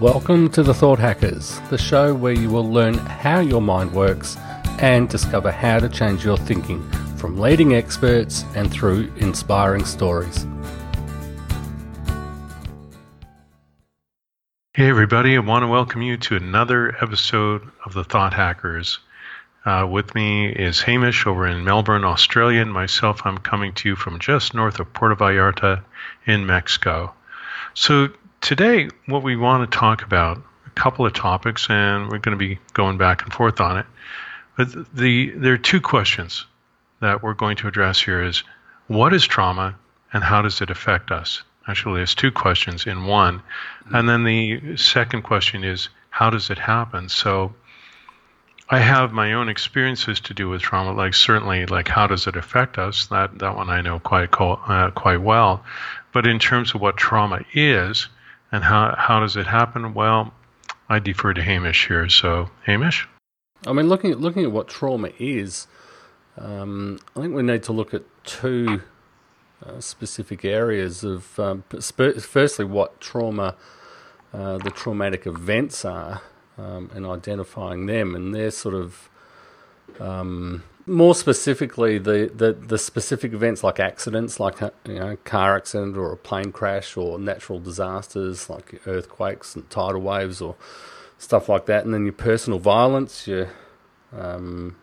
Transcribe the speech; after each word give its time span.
Welcome 0.00 0.50
to 0.50 0.64
the 0.64 0.74
Thought 0.74 0.98
Hackers, 0.98 1.60
the 1.70 1.78
show 1.78 2.16
where 2.16 2.32
you 2.32 2.50
will 2.50 2.68
learn 2.68 2.94
how 2.94 3.38
your 3.38 3.62
mind 3.62 3.92
works 3.92 4.36
and 4.80 5.08
discover 5.08 5.52
how 5.52 5.78
to 5.78 5.88
change 5.88 6.24
your 6.24 6.36
thinking 6.36 6.82
from 7.16 7.38
leading 7.38 7.74
experts 7.74 8.44
and 8.56 8.72
through 8.72 9.12
inspiring 9.18 9.84
stories. 9.84 10.48
Hey, 14.72 14.88
everybody, 14.88 15.36
I 15.36 15.38
want 15.38 15.62
to 15.62 15.68
welcome 15.68 16.02
you 16.02 16.16
to 16.16 16.34
another 16.34 16.96
episode 17.00 17.62
of 17.86 17.94
the 17.94 18.02
Thought 18.02 18.34
Hackers. 18.34 18.98
Uh, 19.64 19.86
with 19.88 20.12
me 20.16 20.48
is 20.48 20.82
Hamish 20.82 21.24
over 21.24 21.46
in 21.46 21.62
Melbourne, 21.62 22.04
Australia, 22.04 22.62
and 22.62 22.72
myself, 22.72 23.20
I'm 23.24 23.38
coming 23.38 23.72
to 23.74 23.90
you 23.90 23.94
from 23.94 24.18
just 24.18 24.54
north 24.54 24.80
of 24.80 24.92
Puerto 24.92 25.14
Vallarta 25.14 25.84
in 26.26 26.46
Mexico. 26.46 27.14
So, 27.74 28.08
today, 28.44 28.90
what 29.06 29.22
we 29.22 29.36
want 29.36 29.68
to 29.68 29.76
talk 29.76 30.02
about 30.02 30.36
a 30.66 30.70
couple 30.70 31.06
of 31.06 31.14
topics, 31.14 31.66
and 31.70 32.10
we're 32.10 32.18
going 32.18 32.38
to 32.38 32.48
be 32.48 32.58
going 32.74 32.98
back 32.98 33.22
and 33.22 33.32
forth 33.32 33.58
on 33.58 33.78
it. 33.78 33.86
But 34.56 34.94
the 34.94 35.30
there 35.30 35.54
are 35.54 35.58
two 35.58 35.80
questions 35.80 36.46
that 37.00 37.22
we're 37.22 37.34
going 37.34 37.56
to 37.56 37.68
address 37.68 38.00
here: 38.00 38.22
is 38.22 38.44
what 38.86 39.14
is 39.14 39.26
trauma, 39.26 39.74
and 40.12 40.22
how 40.22 40.42
does 40.42 40.60
it 40.60 40.70
affect 40.70 41.10
us? 41.10 41.42
Actually, 41.66 42.00
there's 42.00 42.14
two 42.14 42.30
questions 42.30 42.86
in 42.86 43.06
one, 43.06 43.42
and 43.86 44.08
then 44.08 44.24
the 44.24 44.76
second 44.76 45.22
question 45.22 45.64
is 45.64 45.88
how 46.10 46.30
does 46.30 46.50
it 46.50 46.58
happen? 46.58 47.08
So. 47.08 47.54
I 48.70 48.78
have 48.78 49.12
my 49.12 49.34
own 49.34 49.50
experiences 49.50 50.20
to 50.20 50.32
do 50.32 50.48
with 50.48 50.62
trauma, 50.62 50.94
like 50.94 51.12
certainly, 51.12 51.66
like 51.66 51.86
how 51.86 52.06
does 52.06 52.26
it 52.26 52.34
affect 52.34 52.78
us? 52.78 53.08
That 53.08 53.38
that 53.40 53.56
one 53.56 53.68
I 53.68 53.82
know 53.82 53.98
quite 53.98 54.30
uh, 54.40 54.90
quite 54.92 55.20
well. 55.20 55.62
But 56.12 56.26
in 56.26 56.38
terms 56.38 56.74
of 56.74 56.80
what 56.80 56.96
trauma 56.96 57.44
is, 57.52 58.08
and 58.54 58.62
how, 58.62 58.94
how 58.96 59.18
does 59.18 59.36
it 59.36 59.48
happen? 59.48 59.94
Well, 59.94 60.32
I 60.88 61.00
defer 61.00 61.34
to 61.34 61.42
Hamish 61.42 61.88
here. 61.88 62.08
So, 62.08 62.50
Hamish? 62.64 63.08
I 63.66 63.72
mean, 63.72 63.88
looking 63.88 64.12
at, 64.12 64.20
looking 64.20 64.44
at 64.44 64.52
what 64.52 64.68
trauma 64.68 65.10
is, 65.18 65.66
um, 66.38 67.00
I 67.16 67.20
think 67.22 67.34
we 67.34 67.42
need 67.42 67.64
to 67.64 67.72
look 67.72 67.92
at 67.92 68.04
two 68.22 68.82
uh, 69.66 69.80
specific 69.80 70.44
areas 70.44 71.02
of, 71.02 71.36
um, 71.40 71.64
sp- 71.82 72.14
firstly, 72.20 72.64
what 72.64 73.00
trauma, 73.00 73.56
uh, 74.32 74.58
the 74.58 74.70
traumatic 74.70 75.26
events 75.26 75.84
are, 75.84 76.22
um, 76.56 76.92
and 76.94 77.06
identifying 77.06 77.86
them, 77.86 78.14
and 78.14 78.32
they're 78.32 78.52
sort 78.52 78.76
of 78.76 79.10
um, 79.98 80.62
more 80.86 81.14
specifically, 81.14 81.98
the, 81.98 82.30
the, 82.34 82.52
the 82.52 82.78
specific 82.78 83.32
events 83.32 83.64
like 83.64 83.80
accidents, 83.80 84.38
like 84.38 84.60
a 84.60 84.72
you 84.86 84.94
know, 84.94 85.16
car 85.24 85.56
accident 85.56 85.96
or 85.96 86.12
a 86.12 86.16
plane 86.16 86.52
crash, 86.52 86.96
or 86.96 87.18
natural 87.18 87.58
disasters 87.58 88.50
like 88.50 88.80
earthquakes 88.86 89.54
and 89.54 89.68
tidal 89.70 90.02
waves 90.02 90.40
or 90.40 90.56
stuff 91.18 91.48
like 91.48 91.66
that, 91.66 91.84
and 91.84 91.94
then 91.94 92.04
your 92.04 92.12
personal 92.12 92.58
violence, 92.58 93.26
your 93.26 93.48
um, 94.12 94.76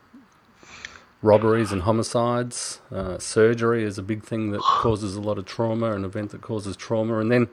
robberies 1.22 1.72
and 1.72 1.84
homicides, 1.84 2.80
uh, 2.92 3.18
surgery 3.20 3.84
is 3.84 3.98
a 3.98 4.04
big 4.04 4.24
thing 4.24 4.52
that 4.52 4.62
causes 4.62 5.16
a 5.16 5.22
lot 5.22 5.38
of 5.38 5.46
trauma, 5.46 5.92
an 5.94 6.04
event 6.04 6.32
that 6.32 6.42
causes 6.42 6.76
trauma, 6.76 7.20
and 7.20 7.32
then 7.32 7.48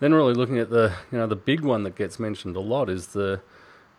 then 0.00 0.12
really 0.12 0.34
looking 0.34 0.58
at 0.58 0.70
the 0.70 0.92
you 1.12 1.18
know 1.18 1.26
the 1.26 1.36
big 1.36 1.60
one 1.60 1.82
that 1.84 1.96
gets 1.96 2.18
mentioned 2.18 2.56
a 2.56 2.60
lot 2.60 2.88
is 2.88 3.08
the 3.08 3.40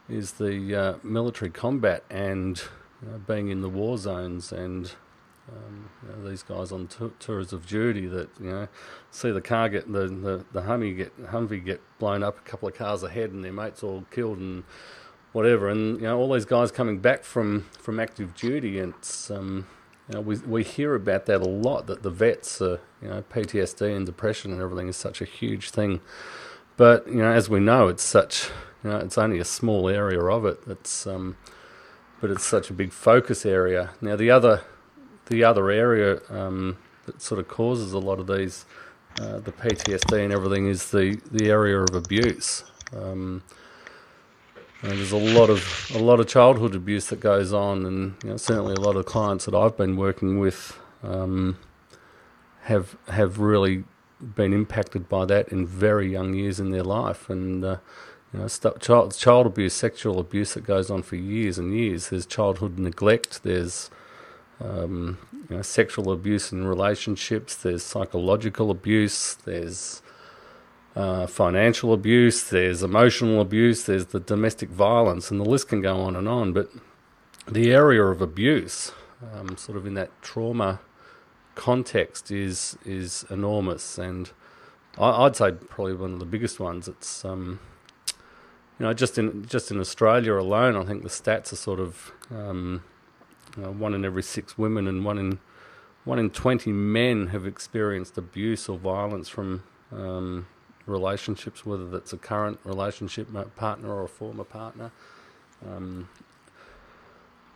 is 0.09 0.33
the 0.33 0.75
uh, 0.75 0.93
military 1.03 1.49
combat 1.49 2.03
and 2.09 2.63
you 3.01 3.09
know, 3.09 3.17
being 3.19 3.49
in 3.49 3.61
the 3.61 3.69
war 3.69 3.97
zones 3.97 4.51
and 4.51 4.93
um, 5.51 5.89
you 6.01 6.09
know, 6.09 6.29
these 6.29 6.43
guys 6.43 6.71
on 6.71 6.87
t- 6.87 7.11
tours 7.19 7.53
of 7.53 7.67
duty 7.67 8.07
that 8.07 8.29
you 8.39 8.49
know 8.49 8.67
see 9.11 9.31
the 9.31 9.41
car 9.41 9.69
get 9.69 9.91
the 9.91 10.07
the, 10.07 10.45
the 10.51 10.61
Humvee 10.61 10.97
get 10.97 11.25
Humvee 11.27 11.63
get 11.63 11.81
blown 11.99 12.23
up 12.23 12.39
a 12.39 12.41
couple 12.41 12.67
of 12.67 12.73
cars 12.73 13.03
ahead 13.03 13.31
and 13.31 13.43
their 13.43 13.53
mates 13.53 13.83
all 13.83 14.05
killed 14.11 14.39
and 14.39 14.63
whatever. 15.33 15.69
And 15.69 15.97
you 15.97 16.07
know 16.07 16.17
all 16.17 16.33
these 16.33 16.45
guys 16.45 16.71
coming 16.71 16.99
back 16.99 17.23
from 17.23 17.67
from 17.79 17.99
active 17.99 18.33
duty 18.35 18.79
and 18.79 18.93
it's 18.97 19.29
um, 19.29 19.67
you 20.09 20.15
know 20.15 20.21
we 20.21 20.37
we 20.37 20.63
hear 20.63 20.95
about 20.95 21.27
that 21.27 21.41
a 21.41 21.47
lot 21.47 21.85
that 21.87 22.01
the 22.01 22.09
vets 22.11 22.59
are 22.61 22.79
you 23.01 23.09
know 23.09 23.23
PTSD 23.31 23.95
and 23.95 24.05
depression 24.05 24.51
and 24.51 24.61
everything 24.61 24.87
is 24.87 24.97
such 24.97 25.21
a 25.21 25.25
huge 25.25 25.69
thing. 25.69 26.01
But 26.75 27.07
you 27.07 27.17
know 27.17 27.31
as 27.31 27.49
we 27.49 27.59
know 27.59 27.87
it's 27.87 28.03
such 28.03 28.49
you 28.83 28.89
know 28.89 28.97
it's 28.97 29.17
only 29.17 29.37
a 29.37 29.45
small 29.45 29.89
area 29.89 30.23
of 30.23 30.43
it. 30.45 30.59
It's 30.65 31.05
um, 31.05 31.37
but 32.25 32.31
it's 32.31 32.43
such 32.43 32.71
a 32.71 32.73
big 32.73 32.91
focus 32.91 33.45
area. 33.45 33.91
Now 34.01 34.15
the 34.15 34.31
other 34.31 34.63
the 35.27 35.43
other 35.43 35.69
area 35.69 36.21
um, 36.31 36.75
that 37.05 37.21
sort 37.21 37.39
of 37.39 37.47
causes 37.47 37.93
a 37.93 37.99
lot 37.99 38.19
of 38.19 38.25
these 38.25 38.65
uh, 39.21 39.37
the 39.41 39.51
PTSD 39.51 40.23
and 40.23 40.33
everything 40.33 40.65
is 40.65 40.89
the 40.89 41.21
the 41.31 41.51
area 41.51 41.77
of 41.77 41.93
abuse. 41.93 42.63
Um, 42.97 43.43
there's 44.81 45.11
a 45.11 45.17
lot 45.17 45.51
of 45.51 45.91
a 45.93 45.99
lot 45.99 46.19
of 46.19 46.27
childhood 46.27 46.73
abuse 46.73 47.09
that 47.09 47.19
goes 47.19 47.53
on, 47.53 47.85
and 47.85 48.15
you 48.23 48.31
know, 48.31 48.37
certainly 48.37 48.73
a 48.73 48.79
lot 48.79 48.95
of 48.95 49.05
clients 49.05 49.45
that 49.45 49.53
I've 49.53 49.77
been 49.77 49.95
working 49.95 50.39
with 50.39 50.79
um, 51.03 51.59
have 52.63 52.97
have 53.07 53.37
really 53.37 53.83
been 54.19 54.51
impacted 54.51 55.07
by 55.07 55.25
that 55.25 55.49
in 55.49 55.67
very 55.67 56.11
young 56.11 56.33
years 56.33 56.59
in 56.59 56.71
their 56.71 56.83
life, 56.83 57.29
and 57.29 57.63
uh, 57.63 57.77
you 58.33 58.39
know, 58.39 58.47
child, 58.47 59.15
child 59.15 59.45
abuse, 59.45 59.73
sexual 59.73 60.19
abuse 60.19 60.53
that 60.55 60.65
goes 60.65 60.89
on 60.89 61.03
for 61.03 61.15
years 61.15 61.57
and 61.57 61.73
years. 61.73 62.09
There's 62.09 62.25
childhood 62.25 62.77
neglect. 62.77 63.43
There's 63.43 63.89
um, 64.59 65.17
you 65.49 65.57
know, 65.57 65.61
sexual 65.61 66.11
abuse 66.11 66.51
in 66.51 66.65
relationships. 66.65 67.55
There's 67.55 67.83
psychological 67.83 68.71
abuse. 68.71 69.35
There's 69.35 70.01
uh, 70.95 71.27
financial 71.27 71.93
abuse. 71.93 72.49
There's 72.49 72.81
emotional 72.81 73.41
abuse. 73.41 73.85
There's 73.85 74.07
the 74.07 74.19
domestic 74.19 74.69
violence, 74.69 75.29
and 75.29 75.39
the 75.39 75.45
list 75.45 75.67
can 75.67 75.81
go 75.81 75.99
on 76.01 76.15
and 76.15 76.27
on. 76.27 76.53
But 76.53 76.69
the 77.47 77.71
area 77.71 78.03
of 78.03 78.21
abuse, 78.21 78.91
um, 79.33 79.57
sort 79.57 79.77
of 79.77 79.85
in 79.85 79.93
that 79.95 80.09
trauma 80.21 80.79
context, 81.53 82.31
is 82.31 82.77
is 82.85 83.25
enormous, 83.29 83.97
and 83.97 84.31
I, 84.97 85.23
would 85.23 85.35
say 85.35 85.51
probably 85.51 85.93
one 85.93 86.13
of 86.13 86.19
the 86.19 86.25
biggest 86.25 86.59
ones. 86.59 86.87
It's 86.87 87.25
um, 87.25 87.59
you 88.79 88.85
know, 88.85 88.93
just 88.93 89.17
in 89.17 89.45
just 89.45 89.71
in 89.71 89.79
Australia 89.79 90.33
alone, 90.33 90.75
I 90.75 90.83
think 90.83 91.03
the 91.03 91.09
stats 91.09 91.53
are 91.53 91.57
sort 91.57 91.79
of 91.79 92.11
um, 92.29 92.83
one 93.55 93.93
in 93.93 94.03
every 94.03 94.23
six 94.23 94.57
women 94.57 94.87
and 94.87 95.05
one 95.05 95.17
in 95.17 95.39
one 96.03 96.19
in 96.19 96.29
twenty 96.29 96.71
men 96.71 97.27
have 97.27 97.45
experienced 97.45 98.17
abuse 98.17 98.67
or 98.67 98.77
violence 98.77 99.29
from 99.29 99.63
um, 99.91 100.47
relationships, 100.85 101.65
whether 101.65 101.89
that's 101.89 102.13
a 102.13 102.17
current 102.17 102.59
relationship 102.63 103.27
partner 103.55 103.89
or 103.89 104.03
a 104.03 104.09
former 104.09 104.43
partner. 104.43 104.91
Um, 105.65 106.09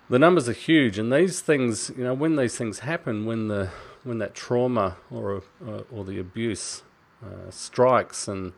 the 0.10 0.18
numbers 0.18 0.50
are 0.50 0.54
huge, 0.54 0.98
and 0.98 1.14
these 1.14 1.42
things, 1.42 1.92
you 1.96 2.04
know, 2.04 2.14
when 2.14 2.36
these 2.36 2.58
things 2.58 2.80
happen, 2.80 3.26
when 3.26 3.48
the 3.48 3.70
when 4.04 4.18
that 4.20 4.34
trauma 4.34 4.98
or 5.12 5.44
uh, 5.68 5.82
or 5.92 6.06
the 6.06 6.18
abuse 6.18 6.82
uh, 7.24 7.52
strikes 7.52 8.28
and 8.28 8.54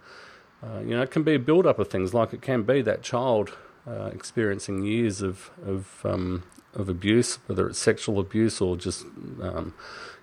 uh, 0.63 0.79
you 0.79 0.95
know, 0.95 1.01
it 1.01 1.11
can 1.11 1.23
be 1.23 1.35
a 1.35 1.39
build 1.39 1.65
up 1.65 1.79
of 1.79 1.87
things, 1.87 2.13
like 2.13 2.33
it 2.33 2.41
can 2.41 2.63
be 2.63 2.81
that 2.81 3.01
child 3.01 3.57
uh, 3.87 4.11
experiencing 4.13 4.83
years 4.83 5.21
of 5.21 5.49
of 5.65 6.01
um, 6.03 6.43
of 6.73 6.87
abuse, 6.87 7.39
whether 7.47 7.67
it's 7.67 7.79
sexual 7.79 8.19
abuse 8.19 8.61
or 8.61 8.77
just 8.77 9.05
um, 9.41 9.73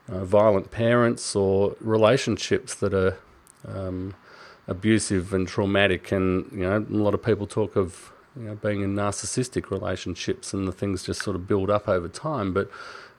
you 0.08 0.14
know, 0.14 0.24
violent 0.24 0.70
parents 0.70 1.34
or 1.34 1.76
relationships 1.80 2.74
that 2.76 2.94
are 2.94 3.18
um, 3.66 4.14
abusive 4.68 5.32
and 5.32 5.48
traumatic. 5.48 6.12
And 6.12 6.50
you 6.52 6.60
know, 6.60 6.76
a 6.76 6.96
lot 6.96 7.14
of 7.14 7.22
people 7.22 7.46
talk 7.46 7.74
of 7.74 8.12
you 8.36 8.44
know 8.44 8.54
being 8.54 8.82
in 8.82 8.94
narcissistic 8.94 9.70
relationships, 9.70 10.54
and 10.54 10.68
the 10.68 10.72
things 10.72 11.02
just 11.02 11.22
sort 11.22 11.34
of 11.34 11.48
build 11.48 11.68
up 11.68 11.88
over 11.88 12.08
time. 12.08 12.52
But 12.52 12.70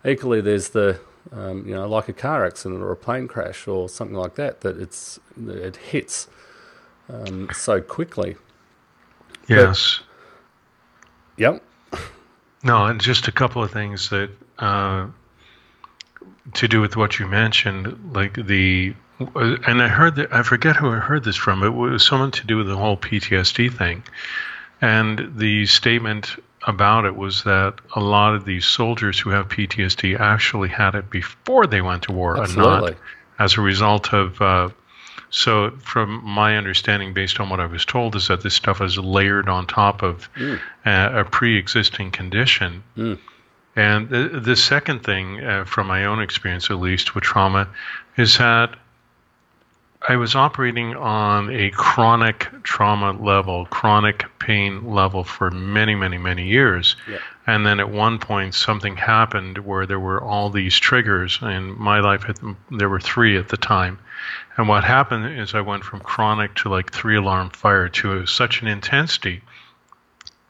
equally, 0.05 0.39
there's 0.39 0.69
the 0.69 1.01
um, 1.33 1.67
you 1.67 1.75
know, 1.75 1.87
like 1.87 2.07
a 2.07 2.13
car 2.13 2.45
accident 2.45 2.81
or 2.81 2.91
a 2.91 2.95
plane 2.95 3.27
crash 3.27 3.67
or 3.67 3.89
something 3.89 4.15
like 4.15 4.35
that, 4.35 4.61
that 4.61 4.79
it's 4.79 5.19
it 5.37 5.75
hits 5.75 6.27
um, 7.09 7.49
so 7.53 7.81
quickly. 7.81 8.35
Yes. 9.47 10.01
But, 11.35 11.41
yep. 11.41 11.63
No, 12.63 12.85
and 12.85 12.99
just 12.99 13.27
a 13.27 13.31
couple 13.31 13.63
of 13.63 13.71
things 13.71 14.09
that 14.09 14.29
uh, 14.59 15.07
to 16.53 16.67
do 16.67 16.81
with 16.81 16.95
what 16.95 17.19
you 17.19 17.27
mentioned, 17.27 18.11
like 18.13 18.33
the, 18.33 18.93
and 19.35 19.81
I 19.81 19.87
heard 19.87 20.15
that 20.15 20.33
I 20.33 20.43
forget 20.43 20.75
who 20.75 20.89
I 20.89 20.97
heard 20.97 21.23
this 21.23 21.35
from. 21.35 21.63
It 21.63 21.69
was 21.69 22.05
someone 22.05 22.31
to 22.31 22.45
do 22.45 22.57
with 22.57 22.67
the 22.67 22.77
whole 22.77 22.97
PTSD 22.97 23.75
thing, 23.75 24.03
and 24.81 25.31
the 25.35 25.65
statement 25.65 26.35
about 26.67 27.05
it 27.05 27.15
was 27.15 27.43
that 27.43 27.75
a 27.95 28.01
lot 28.01 28.35
of 28.35 28.43
these 28.43 28.65
soldiers 28.65 29.17
who 29.17 29.29
have 29.29 29.47
PTSD 29.47 30.19
actually 30.19 30.67
had 30.67 30.95
it 30.95 31.09
before 31.09 31.65
they 31.65 31.81
went 31.81 32.03
to 32.03 32.11
war, 32.11 32.37
Absolutely. 32.37 32.73
and 32.73 32.81
not 32.81 32.95
as 33.39 33.57
a 33.57 33.61
result 33.61 34.13
of 34.13 34.41
uh, 34.41 34.69
so, 35.29 35.71
from 35.81 36.23
my 36.23 36.57
understanding, 36.57 37.13
based 37.13 37.39
on 37.39 37.49
what 37.49 37.59
I 37.59 37.67
was 37.67 37.85
told, 37.85 38.15
is 38.15 38.27
that 38.29 38.41
this 38.41 38.55
stuff 38.55 38.81
is 38.81 38.97
layered 38.97 39.47
on 39.47 39.67
top 39.67 40.01
of 40.01 40.31
mm. 40.33 40.59
a, 40.85 41.21
a 41.21 41.25
pre-existing 41.25 42.11
condition. 42.11 42.83
Mm. 42.97 43.19
And 43.75 44.09
the, 44.09 44.41
the, 44.43 44.55
second 44.55 45.03
thing, 45.03 45.43
uh, 45.43 45.65
from 45.65 45.87
my 45.87 46.05
own 46.05 46.21
experience 46.21 46.69
at 46.71 46.79
least 46.79 47.13
with 47.13 47.23
trauma, 47.23 47.69
is 48.17 48.37
that 48.39 48.75
I 50.09 50.15
was 50.15 50.33
operating 50.33 50.95
on 50.95 51.51
a 51.51 51.69
chronic 51.69 52.47
trauma 52.63 53.11
level, 53.11 53.67
chronic 53.67 54.25
pain 54.39 54.91
level 54.91 55.23
for 55.23 55.51
many, 55.51 55.93
many, 55.93 56.17
many 56.17 56.47
years. 56.47 56.95
Yeah. 57.07 57.19
And 57.45 57.63
then 57.63 57.79
at 57.79 57.91
one 57.91 58.17
point, 58.17 58.55
something 58.55 58.97
happened 58.97 59.59
where 59.59 59.85
there 59.85 59.99
were 59.99 60.19
all 60.19 60.49
these 60.49 60.79
triggers. 60.79 61.37
In 61.43 61.79
my 61.79 61.99
life, 61.99 62.25
there 62.71 62.89
were 62.89 62.99
three 62.99 63.37
at 63.37 63.49
the 63.49 63.57
time. 63.57 63.99
And 64.57 64.67
what 64.67 64.83
happened 64.83 65.39
is 65.39 65.53
I 65.53 65.61
went 65.61 65.83
from 65.83 65.99
chronic 65.99 66.55
to 66.55 66.69
like 66.69 66.91
three 66.91 67.17
alarm 67.17 67.51
fire 67.51 67.87
to 67.87 68.25
such 68.25 68.63
an 68.63 68.67
intensity 68.67 69.43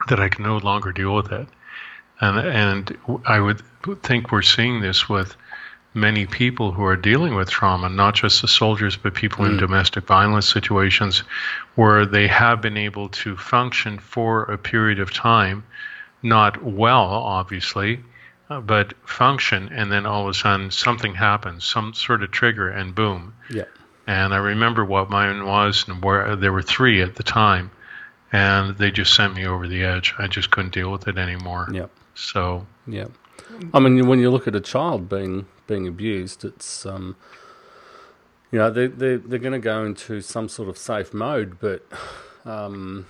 that 0.07 0.21
I 0.21 0.29
can 0.29 0.45
no 0.45 0.59
longer 0.59 0.93
deal 0.93 1.13
with 1.13 1.33
it. 1.33 1.49
And, 2.21 2.39
and 2.39 2.97
I 3.25 3.41
would 3.41 3.61
think 4.03 4.31
we're 4.31 4.41
seeing 4.41 4.79
this 4.79 5.09
with 5.09 5.35
many 5.93 6.25
people 6.25 6.71
who 6.71 6.85
are 6.85 6.95
dealing 6.95 7.35
with 7.35 7.49
trauma, 7.49 7.89
not 7.89 8.15
just 8.15 8.41
the 8.41 8.47
soldiers, 8.47 8.95
but 8.95 9.13
people 9.13 9.45
mm. 9.45 9.51
in 9.51 9.57
domestic 9.57 10.05
violence 10.05 10.47
situations, 10.47 11.23
where 11.75 12.05
they 12.05 12.27
have 12.27 12.61
been 12.61 12.77
able 12.77 13.09
to 13.09 13.35
function 13.35 13.97
for 13.97 14.43
a 14.43 14.57
period 14.57 14.99
of 14.99 15.11
time, 15.11 15.63
not 16.21 16.63
well, 16.63 17.05
obviously, 17.05 18.01
uh, 18.49 18.59
but 18.59 18.93
function, 19.07 19.69
and 19.71 19.91
then 19.91 20.05
all 20.05 20.23
of 20.23 20.29
a 20.29 20.33
sudden 20.33 20.71
something 20.71 21.15
happens, 21.15 21.63
some 21.63 21.93
sort 21.93 22.23
of 22.23 22.31
trigger, 22.31 22.69
and 22.69 22.93
boom. 22.93 23.33
Yeah. 23.49 23.65
And 24.05 24.33
I 24.33 24.37
remember 24.37 24.83
what 24.85 25.09
mine 25.09 25.45
was, 25.45 25.85
and 25.87 26.03
where 26.03 26.35
there 26.35 26.51
were 26.51 26.63
three 26.63 27.01
at 27.01 27.15
the 27.15 27.23
time, 27.23 27.71
and 28.31 28.77
they 28.77 28.91
just 28.91 29.15
sent 29.15 29.35
me 29.35 29.45
over 29.45 29.67
the 29.67 29.83
edge. 29.83 30.13
I 30.17 30.27
just 30.27 30.51
couldn't 30.51 30.73
deal 30.73 30.91
with 30.91 31.07
it 31.07 31.17
anymore. 31.17 31.69
Yeah. 31.71 31.87
So. 32.15 32.65
Yeah. 32.87 33.05
I 33.73 33.79
mean, 33.79 34.07
when 34.07 34.19
you 34.19 34.29
look 34.29 34.47
at 34.47 34.55
a 34.55 34.61
child 34.61 35.09
being 35.09 35.45
being 35.69 35.87
abused, 35.87 36.43
it's 36.43 36.85
um, 36.85 37.15
you 38.51 38.59
know 38.59 38.69
they 38.69 38.87
they 38.87 39.15
they're 39.15 39.39
going 39.39 39.53
to 39.53 39.59
go 39.59 39.85
into 39.85 40.19
some 40.19 40.49
sort 40.49 40.67
of 40.67 40.77
safe 40.77 41.13
mode, 41.13 41.59
but 41.61 41.85
um, 42.43 43.05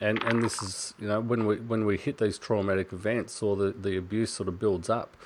and 0.00 0.22
and 0.22 0.42
this 0.42 0.62
is 0.62 0.94
you 0.98 1.08
know 1.08 1.20
when 1.20 1.44
we 1.44 1.56
when 1.56 1.84
we 1.84 1.98
hit 1.98 2.16
these 2.16 2.38
traumatic 2.38 2.92
events 2.92 3.42
or 3.42 3.56
the 3.56 3.72
the 3.72 3.98
abuse 3.98 4.32
sort 4.32 4.48
of 4.48 4.58
builds 4.58 4.88
up, 4.88 5.16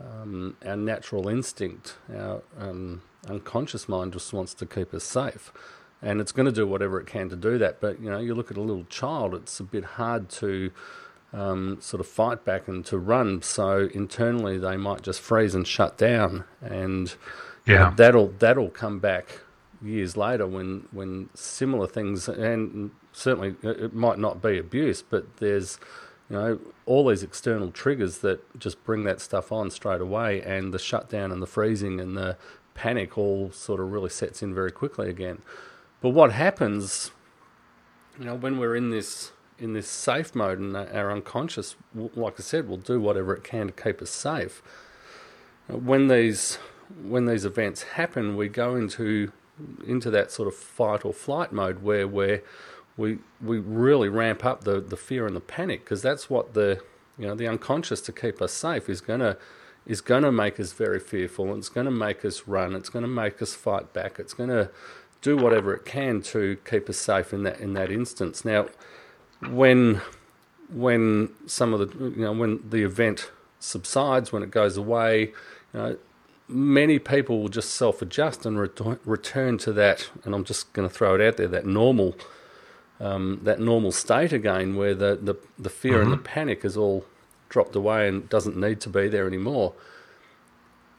um, 0.00 0.56
our 0.64 0.76
natural 0.76 1.28
instinct, 1.28 1.96
our 2.14 2.42
um, 2.60 3.02
unconscious 3.26 3.88
mind 3.88 4.12
just 4.12 4.32
wants 4.32 4.54
to 4.54 4.66
keep 4.66 4.94
us 4.94 5.02
safe. 5.02 5.52
And 6.02 6.20
it's 6.20 6.30
going 6.30 6.44
to 6.44 6.52
do 6.52 6.66
whatever 6.66 7.00
it 7.00 7.06
can 7.06 7.30
to 7.30 7.36
do 7.36 7.56
that. 7.56 7.80
But 7.80 8.00
you 8.00 8.10
know, 8.10 8.18
you 8.18 8.34
look 8.34 8.50
at 8.50 8.58
a 8.58 8.60
little 8.60 8.84
child; 8.84 9.34
it's 9.34 9.58
a 9.58 9.64
bit 9.64 9.84
hard 9.84 10.28
to 10.40 10.70
um, 11.36 11.76
sort 11.80 12.00
of 12.00 12.06
fight 12.06 12.44
back 12.44 12.66
and 12.66 12.84
to 12.86 12.98
run. 12.98 13.42
So 13.42 13.88
internally, 13.92 14.58
they 14.58 14.76
might 14.76 15.02
just 15.02 15.20
freeze 15.20 15.54
and 15.54 15.66
shut 15.66 15.98
down, 15.98 16.44
and 16.62 17.14
yeah, 17.66 17.92
that'll 17.96 18.28
that'll 18.38 18.70
come 18.70 18.98
back 18.98 19.40
years 19.82 20.16
later 20.16 20.46
when 20.46 20.88
when 20.90 21.28
similar 21.34 21.86
things 21.86 22.28
and 22.28 22.90
certainly 23.12 23.54
it 23.62 23.94
might 23.94 24.18
not 24.18 24.40
be 24.42 24.58
abuse, 24.58 25.02
but 25.02 25.36
there's 25.36 25.78
you 26.30 26.36
know 26.36 26.58
all 26.86 27.06
these 27.06 27.22
external 27.22 27.70
triggers 27.70 28.18
that 28.18 28.58
just 28.58 28.82
bring 28.84 29.04
that 29.04 29.20
stuff 29.20 29.52
on 29.52 29.70
straight 29.70 30.00
away, 30.00 30.40
and 30.42 30.72
the 30.72 30.78
shutdown 30.78 31.30
and 31.30 31.42
the 31.42 31.46
freezing 31.46 32.00
and 32.00 32.16
the 32.16 32.36
panic 32.74 33.18
all 33.18 33.50
sort 33.52 33.80
of 33.80 33.92
really 33.92 34.10
sets 34.10 34.42
in 34.42 34.54
very 34.54 34.72
quickly 34.72 35.10
again. 35.10 35.42
But 36.00 36.10
what 36.10 36.32
happens, 36.32 37.10
you 38.18 38.24
know, 38.24 38.34
when 38.34 38.58
we're 38.58 38.76
in 38.76 38.90
this 38.90 39.32
in 39.58 39.72
this 39.72 39.88
safe 39.88 40.34
mode, 40.34 40.58
and 40.58 40.76
our 40.76 41.10
unconscious, 41.10 41.76
like 41.94 42.34
I 42.38 42.42
said, 42.42 42.68
will 42.68 42.76
do 42.76 43.00
whatever 43.00 43.34
it 43.34 43.44
can 43.44 43.68
to 43.68 43.72
keep 43.72 44.02
us 44.02 44.10
safe. 44.10 44.62
When 45.68 46.08
these 46.08 46.58
when 47.02 47.26
these 47.26 47.44
events 47.44 47.82
happen, 47.82 48.36
we 48.36 48.48
go 48.48 48.76
into 48.76 49.32
into 49.86 50.10
that 50.10 50.30
sort 50.30 50.46
of 50.48 50.54
fight 50.54 51.04
or 51.04 51.12
flight 51.12 51.52
mode 51.52 51.82
where 51.82 52.06
where 52.06 52.42
we 52.96 53.18
we 53.40 53.58
really 53.58 54.08
ramp 54.08 54.44
up 54.44 54.64
the, 54.64 54.80
the 54.80 54.96
fear 54.96 55.26
and 55.26 55.34
the 55.34 55.40
panic 55.40 55.84
because 55.84 56.02
that's 56.02 56.30
what 56.30 56.54
the 56.54 56.80
you 57.18 57.26
know 57.26 57.34
the 57.34 57.48
unconscious 57.48 58.00
to 58.02 58.12
keep 58.12 58.40
us 58.40 58.52
safe 58.52 58.88
is 58.88 59.00
gonna 59.00 59.36
is 59.86 60.00
gonna 60.00 60.32
make 60.32 60.58
us 60.58 60.72
very 60.72 60.98
fearful. 60.98 61.46
And 61.46 61.58
it's 61.58 61.68
gonna 61.68 61.90
make 61.90 62.24
us 62.24 62.46
run. 62.46 62.74
It's 62.74 62.88
gonna 62.88 63.06
make 63.06 63.40
us 63.40 63.54
fight 63.54 63.92
back. 63.92 64.18
It's 64.18 64.34
gonna 64.34 64.70
do 65.22 65.36
whatever 65.36 65.74
it 65.74 65.84
can 65.84 66.20
to 66.22 66.58
keep 66.68 66.88
us 66.88 66.98
safe 66.98 67.32
in 67.32 67.42
that 67.44 67.60
in 67.60 67.74
that 67.74 67.90
instance. 67.90 68.44
Now 68.44 68.66
when 69.40 70.00
when 70.68 71.30
some 71.46 71.72
of 71.72 71.80
the 71.80 72.04
you 72.10 72.22
know 72.22 72.32
when 72.32 72.62
the 72.68 72.82
event 72.82 73.30
subsides, 73.60 74.32
when 74.32 74.42
it 74.42 74.50
goes 74.50 74.76
away, 74.76 75.32
you 75.72 75.80
know, 75.80 75.96
many 76.48 76.98
people 76.98 77.40
will 77.40 77.48
just 77.48 77.74
self 77.74 78.02
adjust 78.02 78.46
and 78.46 78.58
ret- 78.58 79.06
return 79.06 79.58
to 79.58 79.72
that. 79.72 80.10
And 80.24 80.34
I'm 80.34 80.44
just 80.44 80.72
going 80.72 80.88
to 80.88 80.94
throw 80.94 81.14
it 81.14 81.20
out 81.20 81.36
there 81.36 81.48
that 81.48 81.66
normal 81.66 82.16
um, 82.98 83.40
that 83.42 83.60
normal 83.60 83.92
state 83.92 84.32
again, 84.32 84.76
where 84.76 84.94
the 84.94 85.18
the, 85.20 85.34
the 85.58 85.70
fear 85.70 85.94
mm-hmm. 85.94 86.02
and 86.02 86.12
the 86.12 86.16
mm-hmm. 86.16 86.24
panic 86.24 86.64
is 86.64 86.76
all 86.76 87.04
dropped 87.48 87.76
away 87.76 88.08
and 88.08 88.28
doesn't 88.28 88.56
need 88.56 88.80
to 88.80 88.88
be 88.88 89.08
there 89.08 89.26
anymore. 89.26 89.74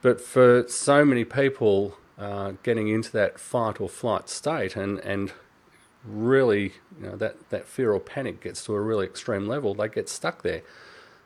But 0.02 0.22
for 0.22 0.66
so 0.68 1.04
many 1.04 1.26
people, 1.26 1.98
uh, 2.18 2.54
getting 2.64 2.88
into 2.88 3.12
that 3.14 3.40
fight 3.40 3.82
or 3.82 3.90
flight 3.90 4.30
state 4.30 4.76
and 4.76 5.00
and 5.00 5.34
really, 6.08 6.74
you 7.00 7.08
know, 7.08 7.16
that, 7.18 7.50
that 7.50 7.68
fear 7.68 7.94
or 7.94 8.00
panic 8.00 8.42
gets 8.42 8.64
to 8.66 8.74
a 8.74 8.82
really 8.82 9.06
extreme 9.06 9.48
level, 9.48 9.74
they 9.74 9.90
get 9.90 10.10
stuck 10.10 10.44
there. 10.44 10.62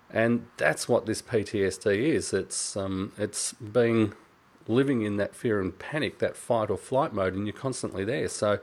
And 0.10 0.48
that's 0.58 0.90
what 0.90 1.06
this 1.06 1.22
PTSD 1.22 1.98
is. 1.98 2.34
It's, 2.34 2.76
um, 2.76 3.14
it's 3.18 3.54
being 3.54 4.14
living 4.68 5.02
in 5.02 5.18
that 5.18 5.36
fear 5.36 5.62
and 5.62 5.78
panic, 5.78 6.20
that 6.20 6.36
fight 6.36 6.70
or 6.70 6.78
flight 6.78 7.14
mode, 7.14 7.34
and 7.34 7.46
you're 7.46 7.54
constantly 7.54 8.04
there. 8.04 8.28
So 8.28 8.60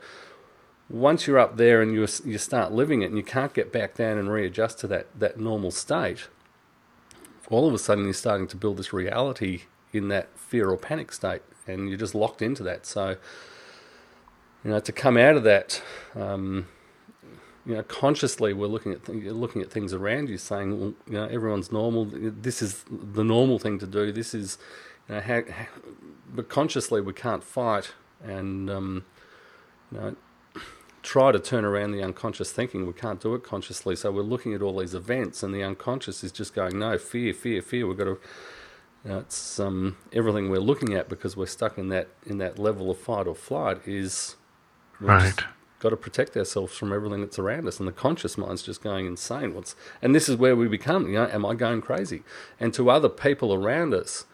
once 0.89 1.27
you're 1.27 1.39
up 1.39 1.57
there 1.57 1.81
and 1.81 1.93
you, 1.93 2.07
you 2.25 2.37
start 2.37 2.71
living 2.71 3.01
it 3.01 3.07
and 3.07 3.17
you 3.17 3.23
can't 3.23 3.53
get 3.53 3.71
back 3.71 3.95
down 3.95 4.17
and 4.17 4.31
readjust 4.31 4.79
to 4.79 4.87
that, 4.87 5.07
that 5.17 5.39
normal 5.39 5.71
state, 5.71 6.27
all 7.49 7.67
of 7.67 7.73
a 7.73 7.79
sudden 7.79 8.05
you're 8.05 8.13
starting 8.13 8.47
to 8.47 8.57
build 8.57 8.77
this 8.77 8.93
reality 8.93 9.63
in 9.91 10.07
that 10.09 10.29
fear 10.37 10.69
or 10.69 10.77
panic 10.77 11.11
state 11.11 11.41
and 11.67 11.89
you're 11.89 11.97
just 11.97 12.15
locked 12.15 12.41
into 12.41 12.63
that. 12.63 12.85
So 12.85 13.17
you 14.63 14.71
know, 14.71 14.79
to 14.79 14.91
come 14.91 15.17
out 15.17 15.35
of 15.35 15.43
that, 15.43 15.81
um, 16.15 16.67
you 17.65 17.75
know, 17.75 17.83
consciously 17.83 18.53
we're 18.53 18.67
looking 18.67 18.93
at 18.93 19.05
th- 19.05 19.23
looking 19.25 19.61
at 19.61 19.71
things 19.71 19.93
around 19.93 20.29
you, 20.29 20.37
saying, 20.37 20.79
well, 20.79 20.93
you 21.07 21.13
know, 21.13 21.25
everyone's 21.25 21.71
normal. 21.71 22.05
This 22.05 22.61
is 22.61 22.83
the 22.89 23.23
normal 23.23 23.59
thing 23.59 23.79
to 23.79 23.87
do. 23.87 24.11
This 24.11 24.33
is, 24.33 24.57
you 25.07 25.15
know, 25.15 25.21
how, 25.21 25.41
how 25.49 25.67
but 26.33 26.49
consciously 26.49 27.01
we 27.01 27.13
can't 27.13 27.43
fight 27.43 27.93
and, 28.23 28.69
um, 28.69 29.05
you 29.91 29.99
know, 29.99 30.15
try 31.01 31.31
to 31.31 31.39
turn 31.39 31.65
around 31.65 31.91
the 31.91 32.03
unconscious 32.03 32.51
thinking. 32.51 32.85
We 32.85 32.93
can't 32.93 33.19
do 33.21 33.33
it 33.35 33.43
consciously. 33.43 33.95
So 33.95 34.11
we're 34.11 34.21
looking 34.21 34.53
at 34.53 34.61
all 34.61 34.77
these 34.77 34.93
events, 34.93 35.43
and 35.43 35.53
the 35.53 35.63
unconscious 35.63 36.23
is 36.23 36.31
just 36.31 36.53
going, 36.53 36.77
no, 36.77 36.97
fear, 36.97 37.33
fear, 37.33 37.61
fear. 37.61 37.87
We've 37.87 37.97
got 37.97 38.05
to. 38.05 38.19
You 39.05 39.11
know, 39.11 39.19
it's 39.19 39.61
um, 39.61 39.95
everything 40.11 40.49
we're 40.49 40.59
looking 40.59 40.93
at 40.93 41.07
because 41.07 41.37
we're 41.37 41.45
stuck 41.45 41.77
in 41.77 41.87
that 41.87 42.09
in 42.25 42.37
that 42.39 42.59
level 42.59 42.91
of 42.91 42.97
fight 42.97 43.27
or 43.27 43.35
flight 43.35 43.79
is 43.87 44.35
We've 44.99 45.09
right. 45.09 45.43
Got 45.79 45.89
to 45.89 45.97
protect 45.97 46.35
ourselves 46.35 46.75
from 46.75 46.91
everything 46.91 47.21
that's 47.21 47.39
around 47.39 47.65
us, 47.67 47.79
and 47.79 47.87
the 47.87 47.93
conscious 47.93 48.37
mind's 48.37 48.61
just 48.61 48.83
going 48.83 49.05
insane. 49.05 49.53
What's 49.53 49.75
and 50.01 50.13
this 50.13 50.27
is 50.27 50.35
where 50.35 50.55
we 50.55 50.67
become. 50.67 51.07
You 51.07 51.13
know, 51.19 51.27
am 51.27 51.45
I 51.45 51.55
going 51.55 51.81
crazy? 51.81 52.23
And 52.59 52.73
to 52.73 52.89
other 52.89 53.07
people 53.07 53.53
around 53.53 53.93
us, 53.93 54.25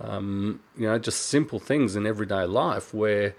um, 0.00 0.60
you 0.76 0.86
know, 0.86 0.98
just 0.98 1.20
simple 1.20 1.58
things 1.58 1.96
in 1.96 2.06
everyday 2.06 2.44
life 2.44 2.92
where 2.92 3.34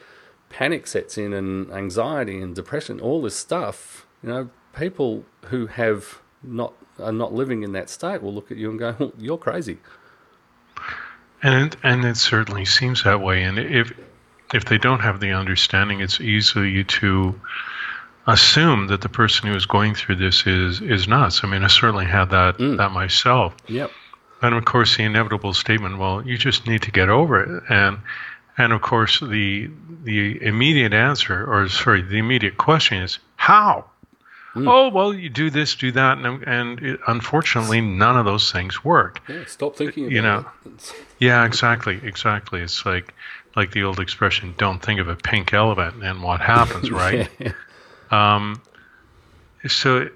panic 0.50 0.88
sets 0.88 1.18
in 1.18 1.32
and 1.34 1.72
anxiety 1.72 2.42
and 2.42 2.56
depression, 2.56 3.00
all 3.00 3.22
this 3.22 3.36
stuff. 3.36 4.08
You 4.24 4.30
know, 4.30 4.50
people 4.76 5.26
who 5.46 5.68
have 5.68 6.22
not 6.42 6.74
are 7.00 7.12
not 7.12 7.34
living 7.34 7.64
in 7.64 7.74
that 7.74 7.90
state 7.90 8.24
will 8.24 8.34
look 8.34 8.52
at 8.52 8.58
you 8.58 8.72
and 8.72 8.80
go, 8.80 8.96
well, 8.98 9.14
"You're 9.20 9.38
crazy." 9.38 9.78
And 11.44 11.76
and 11.84 12.06
it 12.06 12.18
certainly 12.18 12.66
seems 12.66 13.04
that 13.04 13.22
way. 13.22 13.44
And 13.44 13.60
if 13.60 13.94
if 14.54 14.66
they 14.66 14.78
don't 14.78 15.00
have 15.00 15.20
the 15.20 15.32
understanding, 15.32 16.02
it's 16.02 16.20
easy 16.20 16.84
to 16.84 17.40
assume 18.28 18.88
that 18.88 19.02
the 19.02 19.10
person 19.10 19.50
who 19.50 19.56
is 19.56 19.66
going 19.66 19.96
through 19.96 20.16
this 20.16 20.46
is 20.48 20.82
is 20.82 21.08
nuts. 21.08 21.44
I 21.44 21.48
mean, 21.48 21.64
I 21.64 21.68
certainly 21.68 22.06
had 22.06 22.30
that 22.32 22.58
mm. 22.58 22.78
that 22.78 22.92
myself. 22.92 23.56
Yep. 23.68 23.92
And 24.42 24.56
of 24.56 24.66
course, 24.66 24.98
the 24.98 25.04
inevitable 25.04 25.54
statement, 25.54 25.98
well, 25.98 26.26
you 26.26 26.38
just 26.38 26.68
need 26.68 26.82
to 26.84 26.92
get 26.92 27.10
over 27.10 27.42
it. 27.42 27.64
And 27.70 28.00
and 28.58 28.74
of 28.74 28.82
course, 28.82 29.20
the 29.20 29.70
the 30.04 30.42
immediate 30.42 30.94
answer, 30.94 31.46
or 31.46 31.68
sorry, 31.70 32.02
the 32.02 32.20
immediate 32.20 32.58
question 32.58 33.02
is 33.02 33.20
how. 33.36 33.86
Mm. 34.56 34.70
Oh 34.70 34.90
well, 34.90 35.14
you 35.14 35.30
do 35.30 35.50
this, 35.50 35.76
do 35.76 35.92
that, 35.94 36.20
and 36.20 36.44
and 36.44 36.80
it, 36.80 37.00
unfortunately, 37.08 37.82
none 37.82 38.18
of 38.18 38.26
those 38.26 38.52
things 38.52 38.84
work. 38.84 39.22
Yeah, 39.28 39.46
stop 39.48 39.76
thinking. 39.76 40.12
you 40.12 40.22
know. 40.22 40.46
yeah, 41.20 41.46
exactly, 41.46 42.00
exactly. 42.04 42.62
It's 42.62 42.86
like 42.86 43.14
like 43.56 43.72
the 43.72 43.84
old 43.84 44.00
expression, 44.00 44.56
don't 44.58 44.82
think 44.82 45.00
of 45.00 45.08
a 45.08 45.16
pink 45.16 45.54
elephant 45.54 46.04
and 46.04 46.24
what 46.24 46.42
happens, 46.42 46.92
right? 46.92 47.30
um, 48.12 48.62
so 49.68 50.10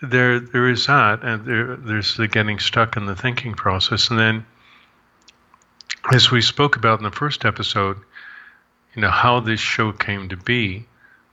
there, 0.00 0.40
there 0.40 0.68
is 0.68 0.86
that, 0.86 1.22
and 1.22 1.44
there, 1.44 1.76
there's 1.76 2.16
the 2.16 2.28
getting 2.28 2.58
stuck 2.58 2.96
in 2.96 3.06
the 3.06 3.16
thinking 3.16 3.54
process, 3.54 4.10
and 4.10 4.18
then, 4.18 4.46
as 6.12 6.30
we 6.30 6.40
spoke 6.40 6.76
about 6.76 6.98
in 6.98 7.04
the 7.04 7.10
first 7.10 7.44
episode, 7.44 7.98
you 8.94 9.02
know 9.02 9.10
how 9.10 9.40
this 9.40 9.60
show 9.60 9.92
came 9.92 10.28
to 10.30 10.36
be 10.36 10.86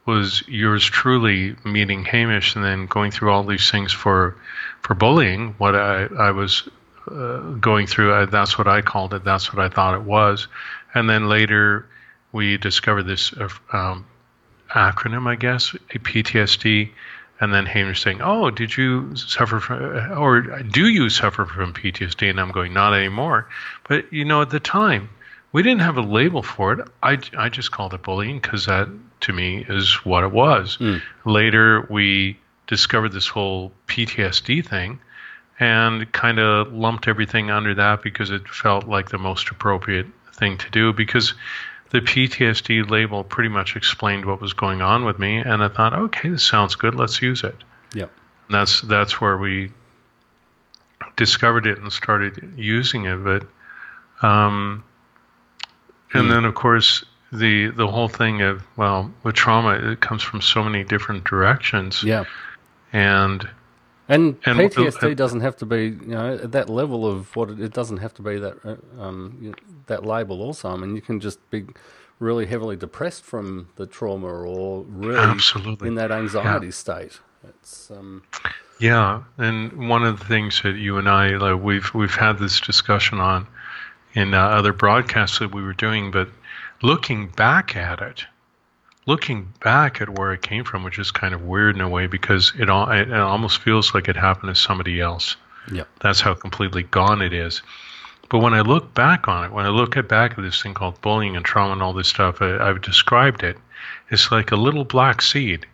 was 0.06 0.44
yours 0.48 0.86
truly 0.86 1.56
meeting 1.64 2.06
Hamish 2.06 2.56
and 2.56 2.64
then 2.64 2.86
going 2.86 3.12
through 3.12 3.32
all 3.32 3.44
these 3.44 3.72
things 3.72 3.92
for 3.92 4.36
for 4.82 4.94
bullying. 4.94 5.56
What 5.58 5.76
I 5.76 6.06
I 6.06 6.32
was 6.32 6.70
uh, 7.10 7.40
going 7.54 7.88
through, 7.88 8.14
uh, 8.14 8.26
that's 8.26 8.58
what 8.58 8.68
I 8.68 8.82
called 8.82 9.14
it. 9.14 9.24
That's 9.24 9.54
what 9.54 9.64
I 9.64 9.70
thought 9.74 9.96
it 9.96 10.04
was. 10.04 10.48
And 10.96 11.10
then 11.10 11.28
later, 11.28 11.86
we 12.32 12.58
discovered 12.58 13.04
this 13.04 13.34
uh, 13.34 13.50
um, 13.72 14.06
acronym, 14.70 15.28
I 15.28 15.36
guess, 15.36 15.72
PTSD. 15.90 16.90
And 17.42 17.54
then 17.54 17.66
Hamish 17.66 18.02
saying, 18.02 18.22
"Oh, 18.22 18.50
did 18.50 18.75
you 18.78 19.14
suffer 19.18 19.60
from, 19.60 20.18
or 20.18 20.42
do 20.64 20.88
you 20.88 21.10
suffer 21.10 21.46
from 21.46 21.74
PTSD?" 21.74 22.30
And 22.30 22.40
I'm 22.40 22.52
going, 22.52 22.74
"Not 22.74 22.94
anymore." 22.94 23.50
But 23.90 24.12
you 24.14 24.24
know, 24.24 24.42
at 24.42 24.52
the 24.52 24.62
time, 24.62 25.10
we 25.52 25.62
didn't 25.62 25.82
have 25.82 25.98
a 25.98 26.02
label 26.02 26.42
for 26.42 26.72
it. 26.74 26.88
I, 27.04 27.18
I 27.38 27.50
just 27.50 27.72
called 27.72 27.94
it 27.94 28.04
bullying 28.04 28.40
because 28.40 28.68
that 28.68 28.88
to 29.22 29.34
me 29.34 29.66
is 29.68 29.94
what 30.06 30.24
it 30.24 30.32
was. 30.32 30.78
Mm. 30.78 31.02
Later, 31.25 31.86
we 31.90 32.40
discovered 32.68 33.12
this 33.12 33.28
whole 33.28 33.74
PTSD 33.88 34.66
thing 34.66 35.00
and 35.60 36.12
kind 36.12 36.40
of 36.40 36.74
lumped 36.74 37.08
everything 37.08 37.52
under 37.52 37.75
that 37.75 38.02
because 38.02 38.32
it 38.32 38.48
felt 38.48 38.88
like 38.88 39.10
the 39.10 39.18
most 39.18 39.50
appropriate 39.50 40.08
thing 40.36 40.58
to 40.58 40.70
do 40.70 40.94
because 40.94 41.34
the 41.92 42.01
PTSD 42.01 42.89
label 42.89 43.24
pretty 43.24 43.50
much 43.50 43.75
explained 43.75 44.25
what 44.25 44.42
was 44.42 44.54
going 44.54 44.82
on 44.82 45.06
with 45.06 45.18
me 45.18 45.38
and 45.38 45.63
I 45.63 45.70
thought 45.70 45.94
okay 45.94 46.30
this 46.30 46.44
sounds 46.44 46.75
good 46.75 46.96
let's 46.96 47.22
use 47.22 47.44
it. 47.44 47.56
Yep. 47.94 48.12
And 48.48 48.56
that's 48.56 48.82
that's 48.82 49.22
where 49.22 49.38
we 49.38 49.72
discovered 51.15 51.65
it 51.65 51.77
and 51.80 51.92
started 51.92 52.54
using 52.58 53.06
it 53.06 53.18
but 53.18 53.48
um, 54.22 54.84
and 56.13 56.27
mm. 56.27 56.30
then 56.30 56.46
of 56.46 56.56
course 56.56 57.06
the 57.32 57.68
the 57.68 57.88
whole 57.88 58.08
thing 58.08 58.42
of 58.42 58.63
well 58.77 59.12
with 59.24 59.36
trauma 59.36 59.92
it 59.92 60.00
comes 60.00 60.22
from 60.24 60.42
so 60.42 60.63
many 60.63 60.84
different 60.84 61.24
directions. 61.24 62.04
Yeah. 62.04 62.25
And 62.94 63.48
and, 64.08 64.38
and 64.46 64.60
PTSD 64.60 65.12
uh, 65.12 65.14
doesn't 65.16 65.42
have 65.42 65.56
to 65.58 65.66
be, 65.66 65.86
you 65.86 66.08
know, 66.08 66.36
at 66.36 66.52
that 66.52 66.70
level 66.70 67.06
of 67.06 67.36
what 67.36 67.50
it, 67.50 67.60
it 67.60 67.74
doesn't 67.74 67.98
have 67.98 68.14
to 68.16 68.22
be 68.22 68.38
that 68.38 68.58
uh, 68.64 69.02
um, 69.02 69.38
you 69.42 69.50
know, 69.50 69.56
that 69.88 70.06
label. 70.06 70.42
Also, 70.42 70.70
I 70.70 70.76
mean, 70.76 70.96
you 70.96 71.02
can 71.02 71.20
just 71.20 71.40
be 71.50 71.66
really 72.20 72.46
heavily 72.46 72.76
depressed 72.76 73.24
from 73.24 73.70
the 73.76 73.86
trauma, 73.86 74.28
or 74.28 74.84
really 74.84 75.20
absolutely. 75.20 75.88
in 75.88 75.96
that 75.96 76.12
anxiety 76.12 76.68
yeah. 76.68 76.72
state. 76.72 77.20
It's 77.48 77.92
um, 77.92 78.24
yeah, 78.80 79.24
and 79.38 79.90
one 79.90 80.04
of 80.04 80.20
the 80.20 80.26
things 80.26 80.62
that 80.64 80.76
you 80.76 80.98
and 80.98 81.10
I 81.10 81.38
like, 81.38 81.62
we've 81.62 81.94
we've 81.94 82.16
had 82.16 82.38
this 82.40 82.60
discussion 82.60 83.20
on 83.20 83.48
in 84.14 84.34
uh, 84.34 84.40
other 84.40 84.74
broadcasts 84.74 85.40
that 85.40 85.54
we 85.54 85.62
were 85.62 85.74
doing, 85.74 86.12
but 86.12 86.30
looking 86.82 87.28
back 87.28 87.76
at 87.76 88.02
it, 88.02 88.26
looking 89.06 89.54
back 89.64 90.02
at 90.02 90.10
where 90.10 90.34
it 90.34 90.42
came 90.42 90.64
from, 90.64 90.84
which 90.84 91.00
is 91.00 91.12
kind 91.12 91.34
of 91.34 91.44
weird 91.44 91.76
in 91.76 91.82
a 91.82 91.90
way 91.90 92.08
because 92.08 92.54
it, 92.58 92.70
all, 92.70 92.90
it 92.90 93.12
almost 93.14 93.60
feels 93.60 93.94
like 93.94 94.08
it 94.08 94.16
happened 94.16 94.54
to 94.54 94.60
somebody 94.60 95.00
else. 95.00 95.36
Yeah. 95.72 95.84
That's 96.02 96.22
how 96.22 96.34
completely 96.34 96.84
gone 96.84 97.22
it 97.22 97.34
is. 97.34 97.62
But 98.30 98.40
when 98.40 98.54
I 98.54 98.62
look 98.62 98.94
back 98.94 99.28
on 99.28 99.46
it, 99.46 99.52
when 99.52 99.66
I 99.66 99.70
look 99.70 99.98
at 99.98 100.08
back 100.08 100.32
at 100.38 100.44
this 100.44 100.62
thing 100.62 100.74
called 100.74 101.00
bullying 101.02 101.36
and 101.36 101.46
trauma 101.46 101.74
and 101.74 101.82
all 101.84 101.94
this 101.94 102.08
stuff, 102.08 102.42
I, 102.42 102.58
I've 102.58 102.82
described 102.82 103.44
it. 103.44 103.58
It's 104.10 104.32
like 104.32 104.52
a 104.52 104.56
little 104.56 104.86
black 104.86 105.22
seed. 105.22 105.68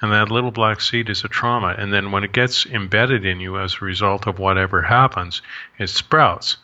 And 0.00 0.12
that 0.12 0.30
little 0.30 0.52
black 0.52 0.80
seed 0.80 1.10
is 1.10 1.24
a 1.24 1.28
trauma. 1.28 1.74
And 1.76 1.92
then 1.92 2.12
when 2.12 2.22
it 2.22 2.32
gets 2.32 2.66
embedded 2.66 3.26
in 3.26 3.40
you 3.40 3.58
as 3.58 3.74
a 3.74 3.84
result 3.84 4.28
of 4.28 4.38
whatever 4.38 4.82
happens, 4.82 5.42
it 5.76 5.88
sprouts. 5.88 6.56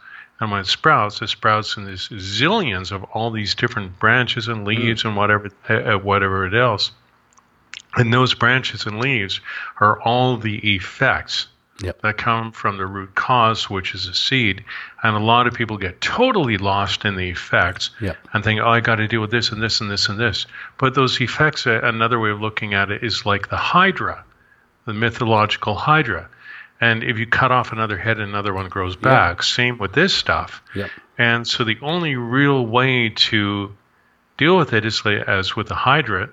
And 0.53 0.67
it 0.67 0.69
sprouts, 0.69 1.23
it 1.23 1.29
sprouts 1.29 1.77
in 1.77 1.87
these 1.87 2.09
zillions 2.09 2.93
of 2.93 3.05
all 3.05 3.31
these 3.31 3.55
different 3.55 3.99
branches 3.99 4.49
and 4.49 4.65
leaves 4.65 5.03
mm. 5.03 5.09
and 5.09 5.17
whatever, 5.17 5.51
uh, 5.69 5.99
whatever 5.99 6.47
it 6.47 6.55
else. 6.55 6.93
And 7.97 8.13
those 8.13 8.35
branches 8.35 8.87
and 8.87 9.01
leaves 9.01 9.41
are 9.81 10.01
all 10.03 10.37
the 10.37 10.75
effects 10.75 11.47
yep. 11.83 12.01
that 12.03 12.19
come 12.19 12.53
from 12.53 12.77
the 12.77 12.87
root 12.87 13.15
cause, 13.15 13.69
which 13.71 13.95
is 13.95 14.07
a 14.07 14.15
seed. 14.15 14.65
And 15.03 15.17
a 15.17 15.21
lot 15.21 15.47
of 15.47 15.55
people 15.55 15.77
get 15.77 16.01
totally 16.01 16.59
lost 16.59 17.05
in 17.05 17.17
the 17.17 17.31
effects 17.31 17.91
yep. 18.01 18.17
and 18.33 18.43
think, 18.43 18.61
oh, 18.61 18.69
I 18.69 18.81
got 18.81 18.97
to 18.97 19.09
deal 19.09 19.21
with 19.21 19.31
this 19.31 19.51
and 19.51 19.63
this 19.63 19.81
and 19.81 19.91
this 19.91 20.09
and 20.09 20.19
this. 20.19 20.47
But 20.79 20.95
those 20.95 21.21
effects, 21.21 21.67
uh, 21.67 21.81
another 21.83 22.19
way 22.19 22.31
of 22.31 22.41
looking 22.41 22.75
at 22.75 22.91
it 22.91 23.03
is 23.03 23.25
like 23.25 23.49
the 23.49 23.57
Hydra, 23.57 24.25
the 24.87 24.95
mythological 24.95 25.75
Hydra. 25.75 26.29
And 26.81 27.03
if 27.05 27.19
you 27.19 27.27
cut 27.27 27.53
off 27.53 27.73
another 27.73 27.97
head, 27.97 28.19
another 28.19 28.53
one 28.53 28.69
grows 28.69 28.97
back. 28.97 29.43
Same 29.43 29.79
with 29.79 29.93
this 29.93 30.13
stuff. 30.13 30.63
Yep. 30.75 30.91
And 31.17 31.47
so 31.47 31.65
the 31.65 31.79
only 31.81 32.17
real 32.17 32.67
way 32.67 33.11
to 33.11 33.75
deal 34.37 34.57
with 34.57 34.73
it 34.73 34.85
is 34.85 35.03
as 35.07 35.55
with 35.55 35.69
the 35.69 35.75
Hydra, 35.75 36.31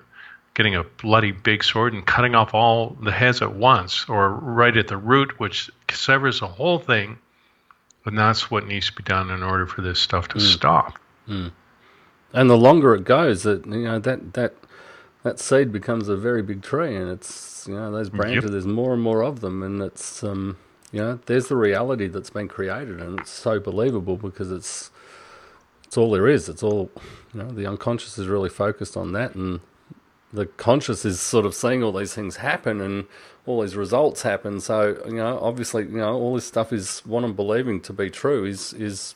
getting 0.54 0.74
a 0.74 0.82
bloody 0.82 1.32
big 1.32 1.64
sword 1.64 1.94
and 1.94 2.04
cutting 2.04 2.34
off 2.34 2.54
all 2.54 2.96
the 3.00 3.12
heads 3.12 3.40
at 3.40 3.54
once, 3.54 4.06
or 4.08 4.30
right 4.30 4.76
at 4.76 4.88
the 4.88 4.96
root, 4.96 5.38
which 5.38 5.70
severs 5.90 6.40
the 6.40 6.48
whole 6.48 6.78
thing. 6.78 7.18
And 8.04 8.18
that's 8.18 8.50
what 8.50 8.66
needs 8.66 8.86
to 8.86 8.94
be 8.94 9.04
done 9.04 9.30
in 9.30 9.42
order 9.42 9.66
for 9.66 9.80
this 9.80 10.00
stuff 10.00 10.28
to 10.28 10.38
mm. 10.38 10.40
stop. 10.40 10.98
Mm. 11.28 11.52
And 12.32 12.50
the 12.50 12.56
longer 12.56 12.94
it 12.94 13.04
goes, 13.04 13.44
that 13.44 13.64
you 13.66 13.84
know 13.84 13.98
that 14.00 14.34
that 14.34 14.54
that 15.22 15.38
seed 15.38 15.72
becomes 15.72 16.08
a 16.08 16.16
very 16.16 16.42
big 16.42 16.62
tree, 16.62 16.96
and 16.96 17.08
it's 17.10 17.66
you 17.68 17.74
know 17.74 17.90
those 17.92 18.10
branches. 18.10 18.44
Yep. 18.44 18.52
There's 18.52 18.66
more 18.66 18.92
and 18.92 19.02
more 19.02 19.22
of 19.22 19.40
them, 19.40 19.62
and 19.62 19.82
it's 19.82 20.24
um, 20.24 20.56
you 20.90 21.00
know 21.00 21.20
there's 21.26 21.48
the 21.48 21.56
reality 21.56 22.08
that's 22.08 22.30
been 22.30 22.48
created, 22.48 23.00
and 23.00 23.20
it's 23.20 23.30
so 23.30 23.60
believable 23.60 24.16
because 24.16 24.50
it's 24.50 24.90
it's 25.84 25.96
all 25.96 26.10
there 26.10 26.28
is. 26.28 26.48
It's 26.48 26.62
all 26.62 26.90
you 27.32 27.42
know. 27.42 27.50
The 27.50 27.66
unconscious 27.66 28.18
is 28.18 28.26
really 28.26 28.48
focused 28.48 28.96
on 28.96 29.12
that, 29.12 29.34
and 29.34 29.60
the 30.32 30.46
conscious 30.46 31.04
is 31.04 31.20
sort 31.20 31.46
of 31.46 31.54
seeing 31.54 31.82
all 31.82 31.92
these 31.92 32.14
things 32.14 32.36
happen 32.36 32.80
and 32.80 33.04
all 33.46 33.60
these 33.60 33.76
results 33.76 34.22
happen. 34.22 34.60
So 34.60 35.02
you 35.06 35.14
know, 35.14 35.38
obviously, 35.40 35.84
you 35.84 35.98
know, 35.98 36.14
all 36.14 36.34
this 36.34 36.46
stuff 36.46 36.72
is 36.72 37.00
what 37.00 37.22
I'm 37.22 37.34
believing 37.34 37.80
to 37.82 37.92
be 37.92 38.10
true 38.10 38.44
is 38.44 38.72
is 38.72 39.14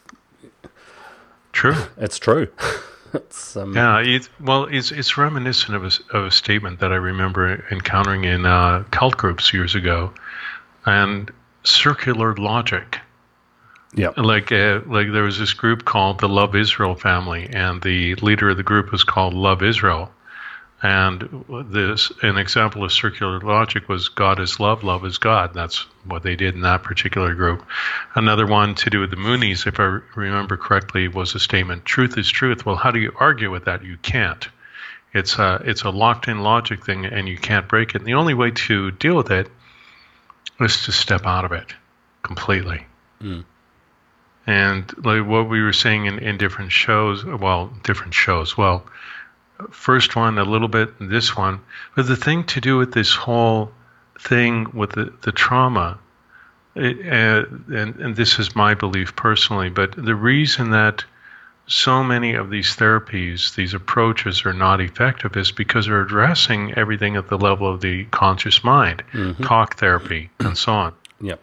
true. 1.52 1.75
It's 1.96 2.18
true. 2.18 2.48
um, 3.56 3.75
yeah, 3.75 4.00
it's, 4.00 4.28
well, 4.40 4.64
it's 4.64 4.92
it's 4.92 5.16
reminiscent 5.16 5.76
of 5.76 5.85
a, 5.85 6.16
of 6.16 6.26
a 6.26 6.30
statement 6.30 6.80
that 6.80 6.92
I 6.92 6.96
remember 6.96 7.64
encountering 7.70 8.25
in 8.25 8.46
uh, 8.46 8.85
cult 8.90 9.16
groups 9.16 9.52
years 9.52 9.75
ago, 9.75 10.12
and 10.85 11.30
circular 11.64 12.35
logic. 12.37 12.99
Yeah, 13.94 14.11
like 14.16 14.52
uh, 14.52 14.80
like 14.87 15.12
there 15.12 15.23
was 15.23 15.38
this 15.38 15.54
group 15.54 15.85
called 15.85 16.20
the 16.20 16.28
Love 16.28 16.54
Israel 16.54 16.94
family, 16.94 17.49
and 17.52 17.80
the 17.82 18.14
leader 18.16 18.50
of 18.50 18.56
the 18.56 18.62
group 18.62 18.92
was 18.92 19.04
called 19.04 19.35
Love 19.35 19.62
Israel, 19.62 20.11
and 20.86 21.44
this 21.72 22.12
an 22.22 22.36
example 22.36 22.84
of 22.84 22.92
circular 22.92 23.40
logic 23.40 23.88
was 23.88 24.08
God 24.08 24.38
is 24.38 24.60
love, 24.60 24.84
love 24.84 25.04
is 25.04 25.18
God. 25.18 25.52
That's 25.52 25.80
what 26.04 26.22
they 26.22 26.36
did 26.36 26.54
in 26.54 26.60
that 26.60 26.84
particular 26.84 27.34
group. 27.34 27.66
Another 28.14 28.46
one 28.46 28.76
to 28.76 28.90
do 28.90 29.00
with 29.00 29.10
the 29.10 29.16
Moonies, 29.16 29.66
if 29.66 29.80
I 29.80 29.98
remember 30.14 30.56
correctly, 30.56 31.08
was 31.08 31.34
a 31.34 31.40
statement: 31.40 31.84
"Truth 31.84 32.16
is 32.16 32.30
truth." 32.30 32.64
Well, 32.64 32.76
how 32.76 32.92
do 32.92 33.00
you 33.00 33.12
argue 33.18 33.50
with 33.50 33.64
that? 33.64 33.82
You 33.82 33.96
can't. 33.96 34.48
It's 35.12 35.40
a 35.40 35.60
it's 35.64 35.82
a 35.82 35.90
locked 35.90 36.28
in 36.28 36.44
logic 36.44 36.84
thing, 36.84 37.04
and 37.04 37.28
you 37.28 37.36
can't 37.36 37.66
break 37.66 37.96
it. 37.96 38.02
And 38.02 38.06
the 38.06 38.14
only 38.14 38.34
way 38.34 38.52
to 38.52 38.92
deal 38.92 39.16
with 39.16 39.32
it 39.32 39.48
is 40.60 40.84
to 40.84 40.92
step 40.92 41.26
out 41.26 41.44
of 41.44 41.50
it 41.50 41.74
completely. 42.22 42.86
Mm. 43.20 43.44
And 44.46 45.04
like 45.04 45.26
what 45.26 45.48
we 45.48 45.62
were 45.62 45.72
saying 45.72 46.06
in, 46.06 46.20
in 46.20 46.38
different 46.38 46.70
shows, 46.70 47.24
well, 47.24 47.72
different 47.82 48.14
shows, 48.14 48.56
well 48.56 48.86
first 49.70 50.16
one 50.16 50.38
a 50.38 50.44
little 50.44 50.68
bit, 50.68 50.90
this 51.00 51.36
one. 51.36 51.60
But 51.94 52.06
the 52.06 52.16
thing 52.16 52.44
to 52.44 52.60
do 52.60 52.76
with 52.78 52.92
this 52.92 53.14
whole 53.14 53.72
thing 54.20 54.68
with 54.72 54.92
the, 54.92 55.12
the 55.22 55.32
trauma, 55.32 55.98
it, 56.75 57.00
uh, 57.06 57.46
and, 57.75 57.96
and 57.96 58.16
this 58.16 58.38
is 58.38 58.54
my 58.54 58.75
belief 58.75 59.16
personally, 59.16 59.70
but 59.70 59.92
the 59.92 60.14
reason 60.14 60.70
that 60.70 61.04
so 61.68 62.04
many 62.04 62.34
of 62.34 62.50
these 62.50 62.76
therapies, 62.76 63.54
these 63.54 63.75
approaches 63.75 64.44
are 64.46 64.52
not 64.52 64.80
effective 64.80 65.36
is 65.36 65.50
because 65.50 65.86
they're 65.86 66.02
addressing 66.02 66.75
everything 66.75 67.16
at 67.16 67.28
the 67.28 67.38
level 67.38 67.72
of 67.72 67.80
the 67.80 68.04
conscious 68.06 68.62
mind, 68.62 69.02
mm-hmm. 69.12 69.42
talk 69.42 69.76
therapy, 69.76 70.30
and 70.40 70.56
so 70.56 70.72
on. 70.72 70.94
Yep. 71.20 71.40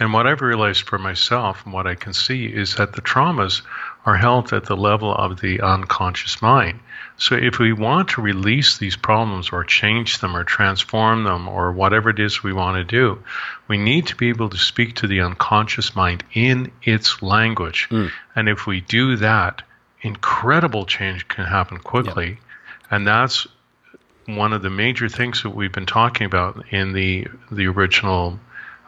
And 0.00 0.14
what 0.14 0.26
I've 0.26 0.40
realized 0.40 0.88
for 0.88 0.98
myself 0.98 1.64
and 1.64 1.74
what 1.74 1.86
I 1.86 1.94
can 1.94 2.14
see 2.14 2.46
is 2.46 2.76
that 2.76 2.94
the 2.94 3.02
traumas 3.02 3.60
are 4.06 4.16
held 4.16 4.52
at 4.52 4.64
the 4.64 4.76
level 4.76 5.14
of 5.14 5.40
the 5.40 5.60
unconscious 5.60 6.40
mind. 6.40 6.80
So 7.16 7.34
if 7.34 7.58
we 7.58 7.72
want 7.74 8.08
to 8.10 8.22
release 8.22 8.78
these 8.78 8.96
problems 8.96 9.50
or 9.50 9.62
change 9.64 10.18
them 10.18 10.34
or 10.34 10.44
transform 10.44 11.24
them 11.24 11.48
or 11.48 11.70
whatever 11.72 12.08
it 12.08 12.18
is 12.18 12.42
we 12.42 12.54
want 12.54 12.76
to 12.76 12.84
do, 12.84 13.22
we 13.68 13.76
need 13.76 14.06
to 14.06 14.16
be 14.16 14.30
able 14.30 14.48
to 14.48 14.56
speak 14.56 14.96
to 14.96 15.06
the 15.06 15.20
unconscious 15.20 15.94
mind 15.94 16.24
in 16.32 16.72
its 16.82 17.20
language. 17.20 17.88
Mm. 17.90 18.10
And 18.34 18.48
if 18.48 18.66
we 18.66 18.80
do 18.80 19.16
that, 19.16 19.62
incredible 20.00 20.86
change 20.86 21.28
can 21.28 21.44
happen 21.44 21.78
quickly. 21.78 22.28
Yep. 22.28 22.38
And 22.90 23.06
that's 23.06 23.46
one 24.26 24.54
of 24.54 24.62
the 24.62 24.70
major 24.70 25.08
things 25.08 25.42
that 25.42 25.50
we've 25.50 25.72
been 25.72 25.86
talking 25.86 26.26
about 26.26 26.64
in 26.72 26.92
the 26.92 27.26
the 27.50 27.66
original 27.66 28.38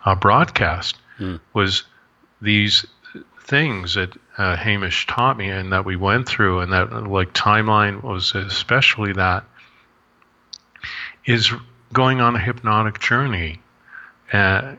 uh, 0.05 0.15
broadcast 0.15 0.97
mm. 1.19 1.41
was 1.53 1.85
these 2.41 2.87
things 3.53 3.97
that 3.97 4.17
uh, 4.39 4.57
Hamish 4.57 5.07
taught 5.07 5.37
me 5.37 5.51
and 5.51 5.75
that 5.75 5.85
we 5.85 5.95
went 5.95 6.27
through, 6.27 6.61
and 6.61 6.73
that 6.73 6.91
like 7.07 7.35
timeline 7.35 8.03
was 8.03 8.35
especially 8.35 9.13
that 9.13 9.45
is 11.27 11.53
going 11.93 12.23
on 12.23 12.35
a 12.35 12.39
hypnotic 12.39 12.99
journey. 12.99 13.61
Uh, 14.33 14.77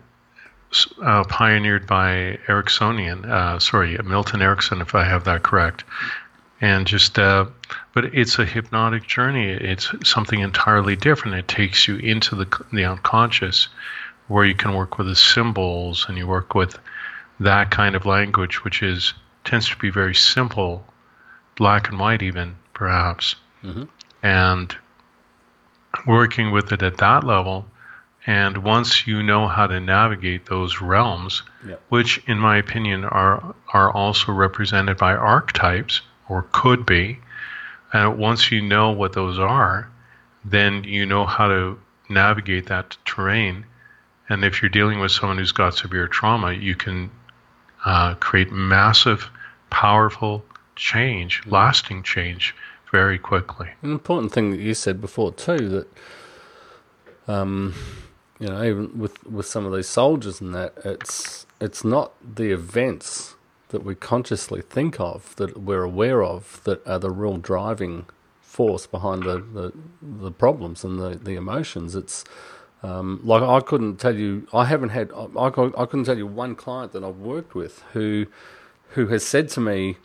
uh, 1.04 1.24
pioneered 1.26 1.86
by 1.86 2.40
Ericksonian, 2.48 3.30
uh, 3.30 3.60
sorry, 3.60 3.96
Milton 4.04 4.42
Erickson, 4.42 4.82
if 4.82 4.96
I 4.96 5.04
have 5.04 5.26
that 5.26 5.44
correct. 5.44 5.84
And 6.60 6.88
just, 6.88 7.20
uh, 7.20 7.46
but 7.94 8.06
it's 8.06 8.40
a 8.40 8.46
hypnotic 8.46 9.06
journey. 9.06 9.52
It's 9.52 9.94
something 10.04 10.40
entirely 10.40 10.96
different. 10.96 11.38
It 11.38 11.48
takes 11.48 11.88
you 11.88 11.98
into 11.98 12.36
the 12.36 12.66
the 12.74 12.86
unconscious, 12.86 13.68
where 14.28 14.46
you 14.46 14.56
can 14.56 14.74
work 14.74 14.98
with 14.98 15.06
the 15.06 15.16
symbols 15.16 16.08
and 16.10 16.18
you 16.18 16.26
work 16.26 16.56
with 16.56 16.76
that 17.44 17.72
kind 17.72 17.96
of 17.96 18.06
language, 18.06 18.64
which 18.64 18.84
is 18.84 19.14
tends 19.44 19.70
to 19.70 19.78
be 19.78 19.90
very 19.90 20.16
simple, 20.16 20.86
black 21.56 21.90
and 21.90 22.00
white, 22.00 22.22
even 22.22 22.56
perhaps, 22.74 23.36
mm-hmm. 23.64 23.84
and 24.22 24.76
working 26.08 26.52
with 26.52 26.72
it 26.72 26.82
at 26.82 26.98
that 26.98 27.24
level 27.24 27.66
and 28.26 28.64
once 28.64 29.06
you 29.06 29.22
know 29.22 29.48
how 29.48 29.68
to 29.68 29.80
navigate 29.80 30.46
those 30.46 30.82
realms, 30.82 31.44
yep. 31.68 31.82
which 31.90 32.24
in 32.26 32.40
my 32.40 32.58
opinion 32.58 33.04
are 33.04 33.54
are 33.74 33.92
also 33.92 34.32
represented 34.32 34.98
by 34.98 35.14
archetypes 35.14 36.02
or 36.30 36.48
could 36.54 36.86
be, 36.86 37.20
and 37.92 38.18
once 38.18 38.52
you 38.52 38.62
know 38.62 38.92
what 38.92 39.14
those 39.14 39.40
are, 39.40 39.90
then 40.46 40.86
you 40.86 41.06
know 41.06 41.26
how 41.26 41.50
to 41.50 41.80
navigate 42.10 42.68
that 42.68 42.96
terrain. 43.04 43.66
And 44.30 44.46
if 44.46 44.62
you're 44.62 44.70
dealing 44.70 45.00
with 45.00 45.12
someone 45.12 45.38
who's 45.38 45.52
got 45.52 45.76
severe 45.76 46.08
trauma, 46.08 46.54
you 46.54 46.76
can 46.76 47.12
uh, 47.86 48.16
create 48.16 48.52
massive, 48.52 49.30
powerful 49.70 50.44
change, 50.76 51.42
mm. 51.42 51.52
lasting 51.52 52.04
change, 52.04 52.56
very 52.92 53.18
quickly. 53.18 53.70
An 53.82 53.92
important 53.92 54.32
thing 54.32 54.52
that 54.52 54.60
you 54.60 54.74
said 54.74 55.02
before 55.02 55.32
too 55.32 55.70
that. 55.70 55.88
Um, 57.26 57.74
you 58.40 58.50
know, 58.50 58.62
even 58.62 59.00
with 59.00 59.26
with 59.26 59.46
some 59.46 59.66
of 59.66 59.74
these 59.74 59.88
soldiers 59.88 60.42
and 60.42 60.54
that, 60.54 60.74
it's 60.84 61.46
it's 61.62 61.86
not 61.86 62.12
the 62.36 62.52
events 62.52 63.36
that 63.70 63.86
we 63.86 63.96
consciously 63.96 64.62
think 64.62 65.00
of 65.00 65.36
that 65.38 65.58
we're 65.58 65.84
aware 65.84 66.24
of 66.24 66.62
that 66.66 66.86
are 66.86 67.00
the 67.00 67.10
real 67.10 67.38
driving 67.38 68.06
force 68.42 68.86
behind 68.86 69.24
the 69.24 69.38
the, 69.40 69.74
the 70.02 70.32
problems 70.32 70.84
and 70.84 71.00
the, 71.00 71.18
the 71.18 71.36
emotions. 71.36 71.96
It's 71.96 72.26
um, 72.84 73.22
like 73.24 73.42
I 73.42 73.62
couldn't 73.62 73.98
tell 73.98 74.16
you. 74.16 74.48
I 74.54 74.66
haven't 74.66 74.90
had. 74.90 75.12
I, 75.14 75.46
I 75.46 75.50
couldn't 75.50 76.04
tell 76.04 76.18
you 76.18 76.28
one 76.28 76.56
client 76.56 76.92
that 76.92 77.04
I've 77.04 77.18
worked 77.18 77.56
with 77.56 77.82
who 77.94 78.28
who 78.90 79.08
has 79.08 79.26
said 79.26 79.50
to 79.50 79.62
me, 79.62 79.98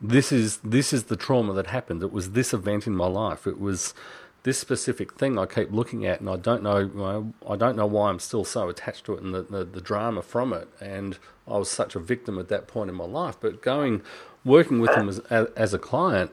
"This 0.00 0.32
is 0.32 0.58
this 0.58 0.92
is 0.92 1.04
the 1.04 1.16
trauma 1.16 1.52
that 1.54 1.68
happened. 1.68 2.02
It 2.02 2.12
was 2.12 2.32
this 2.32 2.52
event 2.52 2.86
in 2.86 2.96
my 2.96 3.06
life. 3.06 3.46
It 3.46 3.60
was." 3.60 3.94
this 4.42 4.60
specific 4.60 5.14
thing 5.14 5.40
I 5.40 5.44
keep 5.44 5.72
looking 5.72 6.06
at, 6.06 6.20
and 6.20 6.30
I 6.30 6.36
don't 6.36 6.62
know, 6.62 7.34
I 7.50 7.56
don't 7.56 7.76
know 7.76 7.84
why 7.84 8.10
I'm 8.10 8.20
still 8.20 8.44
so 8.44 8.68
attached 8.68 9.04
to 9.06 9.14
it 9.14 9.20
and 9.20 9.34
the, 9.34 9.42
the, 9.42 9.64
the 9.64 9.80
drama 9.80 10.22
from 10.22 10.52
it. 10.52 10.68
And 10.80 11.18
I 11.48 11.58
was 11.58 11.68
such 11.68 11.96
a 11.96 11.98
victim 11.98 12.38
at 12.38 12.46
that 12.46 12.68
point 12.68 12.88
in 12.88 12.94
my 12.94 13.06
life. 13.06 13.38
But 13.40 13.60
going, 13.60 14.02
working 14.44 14.78
with 14.78 14.94
them 14.94 15.08
as, 15.08 15.18
as 15.56 15.74
a 15.74 15.80
client, 15.80 16.30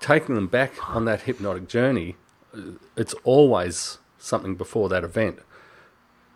taking 0.00 0.34
them 0.34 0.48
back 0.48 0.86
on 0.94 1.06
that 1.06 1.22
hypnotic 1.22 1.66
journey, 1.66 2.16
it's 2.94 3.14
always 3.24 3.96
something 4.22 4.54
before 4.54 4.88
that 4.88 5.04
event. 5.04 5.40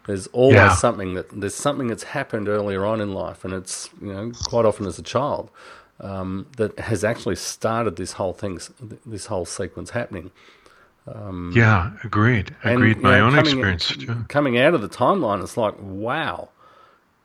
There's 0.07 0.29
always 0.29 0.57
yeah. 0.57 0.75
something 0.75 1.15
that 1.15 1.41
there's 1.41 1.55
something 1.55 1.89
that's 1.89 2.05
happened 2.05 2.49
earlier 2.49 2.85
on 2.85 3.01
in 3.01 3.13
life, 3.13 3.45
and 3.45 3.53
it's 3.53 3.91
you 4.01 4.13
know 4.13 4.33
quite 4.45 4.65
often 4.65 4.87
as 4.87 4.99
a 4.99 5.03
child 5.03 5.51
um, 6.01 6.47
that 6.57 6.79
has 6.79 7.05
actually 7.05 7.37
started 7.37 7.97
this 7.97 8.13
whole 8.13 8.33
thing, 8.33 8.61
this 9.05 9.27
whole 9.27 9.45
sequence 9.45 9.91
happening. 9.91 10.31
Um, 11.13 11.53
yeah, 11.55 11.93
agreed. 12.05 12.55
Agreed. 12.65 12.97
And, 12.97 13.03
My 13.03 13.19
know, 13.19 13.27
own 13.27 13.35
coming, 13.35 13.65
experience. 13.69 14.27
Coming 14.29 14.59
out 14.59 14.75
of 14.75 14.83
the 14.83 14.89
timeline, 14.89 15.43
it's 15.43 15.57
like, 15.57 15.75
wow. 15.79 16.51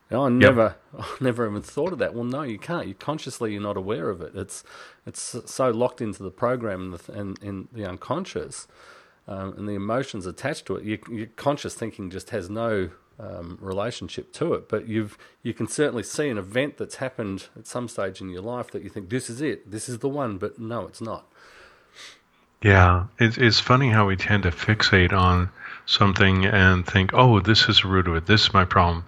You 0.10 0.18
know, 0.18 0.26
I 0.26 0.30
never, 0.30 0.76
yep. 0.94 1.06
I 1.22 1.24
never 1.24 1.48
even 1.48 1.62
thought 1.62 1.94
of 1.94 2.00
that. 2.00 2.14
Well, 2.14 2.24
no, 2.24 2.44
you 2.44 2.60
can't. 2.60 2.88
You 2.88 2.94
consciously, 2.94 3.54
you're 3.54 3.62
not 3.62 3.78
aware 3.78 4.10
of 4.10 4.22
it. 4.22 4.36
It's, 4.36 4.64
it's 5.06 5.36
so 5.46 5.72
locked 5.72 6.02
into 6.02 6.22
the 6.22 6.32
program 6.32 6.82
and, 6.82 6.94
the, 6.94 7.14
and, 7.14 7.44
and 7.44 7.68
the 7.74 7.86
unconscious, 7.86 8.68
um, 9.28 9.54
and 9.58 9.68
the 9.68 9.74
emotions 9.74 10.26
attached 10.26 10.66
to 10.68 10.76
it. 10.76 10.84
Your, 10.84 11.00
your 11.10 11.28
conscious 11.36 11.74
thinking 11.74 12.10
just 12.10 12.32
has 12.32 12.50
no 12.50 12.90
um, 13.20 13.58
relationship 13.62 14.34
to 14.34 14.54
it. 14.54 14.68
But 14.68 14.88
you've 14.88 15.18
you 15.44 15.54
can 15.54 15.68
certainly 15.68 16.04
see 16.04 16.30
an 16.30 16.38
event 16.38 16.78
that's 16.78 16.96
happened 16.96 17.48
at 17.58 17.68
some 17.68 17.88
stage 17.88 18.22
in 18.22 18.30
your 18.30 18.42
life 18.42 18.72
that 18.72 18.84
you 18.84 18.90
think 18.90 19.10
this 19.10 19.30
is 19.30 19.42
it, 19.42 19.70
this 19.70 19.88
is 19.88 20.00
the 20.00 20.10
one, 20.10 20.38
but 20.38 20.60
no, 20.60 20.88
it's 20.88 21.02
not. 21.02 21.26
Yeah, 22.62 23.06
it's 23.20 23.38
it's 23.38 23.60
funny 23.60 23.90
how 23.90 24.08
we 24.08 24.16
tend 24.16 24.44
to 24.44 24.52
fixate 24.52 25.14
on 25.14 25.50
something 25.86 26.46
and 26.46 26.86
think, 26.86 27.12
oh, 27.14 27.40
this 27.40 27.68
is 27.68 27.82
the 27.82 27.88
root 27.88 28.08
of 28.08 28.16
it. 28.16 28.26
This 28.28 28.44
is 28.44 28.54
my 28.54 28.66
problem. 28.66 29.04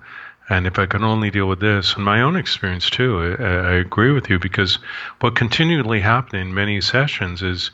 And 0.49 0.67
if 0.67 0.77
I 0.77 0.85
can 0.85 1.03
only 1.03 1.31
deal 1.31 1.47
with 1.47 1.61
this, 1.61 1.95
and 1.95 2.03
my 2.03 2.21
own 2.21 2.35
experience 2.35 2.89
too, 2.89 3.35
I, 3.39 3.43
I 3.43 3.71
agree 3.75 4.11
with 4.11 4.29
you 4.29 4.39
because 4.39 4.77
what 5.21 5.35
continually 5.35 6.01
happened 6.01 6.41
in 6.41 6.53
many 6.53 6.81
sessions 6.81 7.41
is 7.41 7.71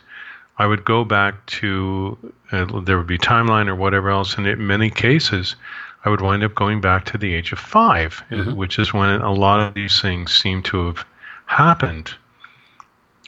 I 0.60 0.68
would 0.68 0.84
go 0.84 1.06
back 1.06 1.46
to 1.48 2.18
uh, 2.52 2.82
there 2.82 2.98
would 2.98 3.08
be 3.08 3.18
timeline 3.18 3.68
or 3.68 3.76
whatever 3.76 4.10
else, 4.10 4.36
and 4.36 4.46
in 4.46 4.68
many 4.68 4.90
cases, 4.90 5.56
I 6.04 6.10
would 6.10 6.22
wind 6.22 6.44
up 6.44 6.54
going 6.54 6.82
back 6.82 7.06
to 7.06 7.18
the 7.18 7.34
age 7.34 7.52
of 7.52 7.60
5 7.60 8.24
mm-hmm. 8.30 8.56
which 8.56 8.78
is 8.78 8.94
when 8.94 9.10
a 9.22 9.34
lot 9.34 9.60
of 9.62 9.74
these 9.74 10.02
things 10.02 10.38
seem 10.38 10.62
to 10.64 10.88
have 10.88 11.06
happened. 11.46 12.14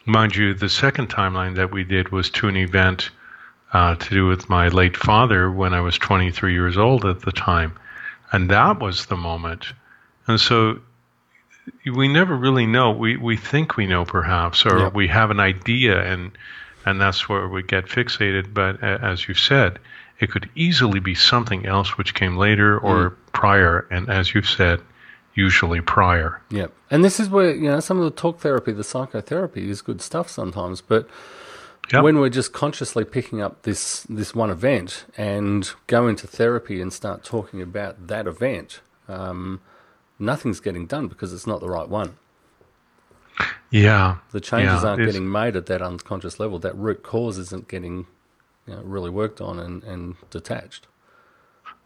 Mind 0.06 0.36
you, 0.36 0.54
the 0.54 0.70
second 0.70 1.10
timeline 1.10 1.56
that 1.56 1.72
we 1.72 1.84
did 1.84 2.10
was 2.10 2.30
to 2.32 2.48
an 2.48 2.58
event 2.58 3.10
uh, 3.74 3.96
to 3.96 4.10
do 4.10 4.28
with 4.28 4.50
my 4.50 4.68
late 4.68 4.98
father 4.98 5.50
when 5.50 5.74
I 5.74 5.82
was 5.82 5.98
23 5.98 6.54
years 6.54 6.78
old 6.78 7.06
at 7.06 7.22
the 7.22 7.32
time. 7.32 7.74
And 8.32 8.50
that 8.50 8.80
was 8.80 9.06
the 9.06 9.18
moment. 9.18 9.68
And 10.28 10.40
so 10.40 10.80
we 11.86 12.08
never 12.08 12.36
really 12.36 12.66
know. 12.66 12.92
We, 12.92 13.18
we 13.18 13.38
think 13.38 13.78
we 13.78 13.86
know, 13.86 14.06
perhaps, 14.06 14.66
or 14.66 14.80
yep. 14.80 14.94
we 14.94 15.08
have 15.08 15.32
an 15.32 15.40
idea, 15.40 16.02
and, 16.02 16.32
and 16.86 17.00
that's 17.00 17.28
where 17.30 17.48
we 17.48 17.64
get 17.64 17.86
fixated. 17.86 18.54
But 18.54 18.82
as 18.84 19.28
you 19.28 19.34
said, 19.34 19.80
it 20.20 20.30
could 20.32 20.50
easily 20.56 21.00
be 21.00 21.16
something 21.16 21.66
else 21.66 21.98
which 21.98 22.14
came 22.14 22.38
later 22.38 22.78
or 22.78 23.12
mm. 23.12 23.16
prior, 23.34 23.88
and 23.90 24.10
as 24.10 24.34
you've 24.34 24.50
said, 24.50 24.82
usually 25.34 25.82
prior. 25.82 26.42
Yeah, 26.50 26.68
and 26.90 27.04
this 27.04 27.20
is 27.20 27.30
where 27.30 27.54
you 27.54 27.70
know 27.70 27.80
some 27.80 27.98
of 27.98 28.04
the 28.04 28.12
talk 28.12 28.40
therapy, 28.40 28.72
the 28.72 28.84
psychotherapy, 28.84 29.70
is 29.70 29.82
good 29.82 30.02
stuff 30.02 30.30
sometimes, 30.30 30.82
but. 30.82 31.08
Yep. 31.92 32.04
When 32.04 32.20
we're 32.20 32.30
just 32.30 32.54
consciously 32.54 33.04
picking 33.04 33.42
up 33.42 33.64
this 33.64 34.04
this 34.04 34.34
one 34.34 34.50
event 34.50 35.04
and 35.18 35.70
go 35.88 36.08
into 36.08 36.26
therapy 36.26 36.80
and 36.80 36.94
start 36.94 37.22
talking 37.26 37.62
about 37.62 38.08
that 38.08 38.28
event, 38.28 38.80
um, 39.10 39.60
nothing's 40.18 40.62
getting 40.62 40.86
done 40.86 41.08
because 41.08 41.34
it's 41.34 41.48
not 41.48 41.60
the 41.60 41.68
right 41.68 41.90
one. 41.90 42.18
Yeah, 43.72 44.18
the 44.32 44.42
changes 44.42 44.84
yeah, 44.84 44.90
aren't 44.90 45.06
getting 45.06 45.32
made 45.32 45.56
at 45.56 45.68
that 45.68 45.82
unconscious 45.82 46.40
level. 46.40 46.60
That 46.60 46.76
root 46.78 47.04
cause 47.04 47.38
isn't 47.38 47.68
getting 47.68 48.06
you 48.68 48.76
know, 48.76 48.82
really 48.84 49.10
worked 49.10 49.42
on 49.42 49.60
and, 49.60 49.84
and 49.84 50.16
detached. 50.30 50.88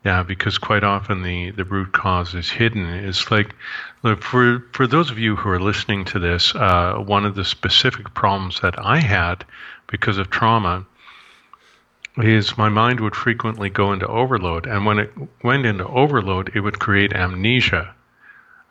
Yeah, 0.03 0.21
because 0.21 0.59
quite 0.59 0.83
often 0.83 1.23
the, 1.23 1.49
the 1.51 1.65
root 1.65 1.91
cause 1.91 2.35
is 2.35 2.49
hidden. 2.49 2.85
It's 2.85 3.31
like, 3.31 3.55
look, 4.03 4.21
for, 4.21 4.63
for 4.71 4.85
those 4.85 5.09
of 5.09 5.17
you 5.17 5.35
who 5.35 5.49
are 5.49 5.59
listening 5.59 6.05
to 6.05 6.19
this, 6.19 6.53
uh, 6.53 6.97
one 6.97 7.25
of 7.25 7.33
the 7.33 7.43
specific 7.43 8.13
problems 8.13 8.59
that 8.61 8.77
I 8.77 8.99
had 8.99 9.43
because 9.87 10.19
of 10.19 10.29
trauma 10.29 10.85
is 12.17 12.55
my 12.55 12.69
mind 12.69 12.99
would 12.99 13.15
frequently 13.15 13.71
go 13.71 13.93
into 13.93 14.07
overload. 14.07 14.67
And 14.67 14.85
when 14.85 14.99
it 14.99 15.11
went 15.43 15.65
into 15.65 15.87
overload, 15.87 16.51
it 16.53 16.59
would 16.59 16.79
create 16.79 17.13
amnesia. 17.13 17.94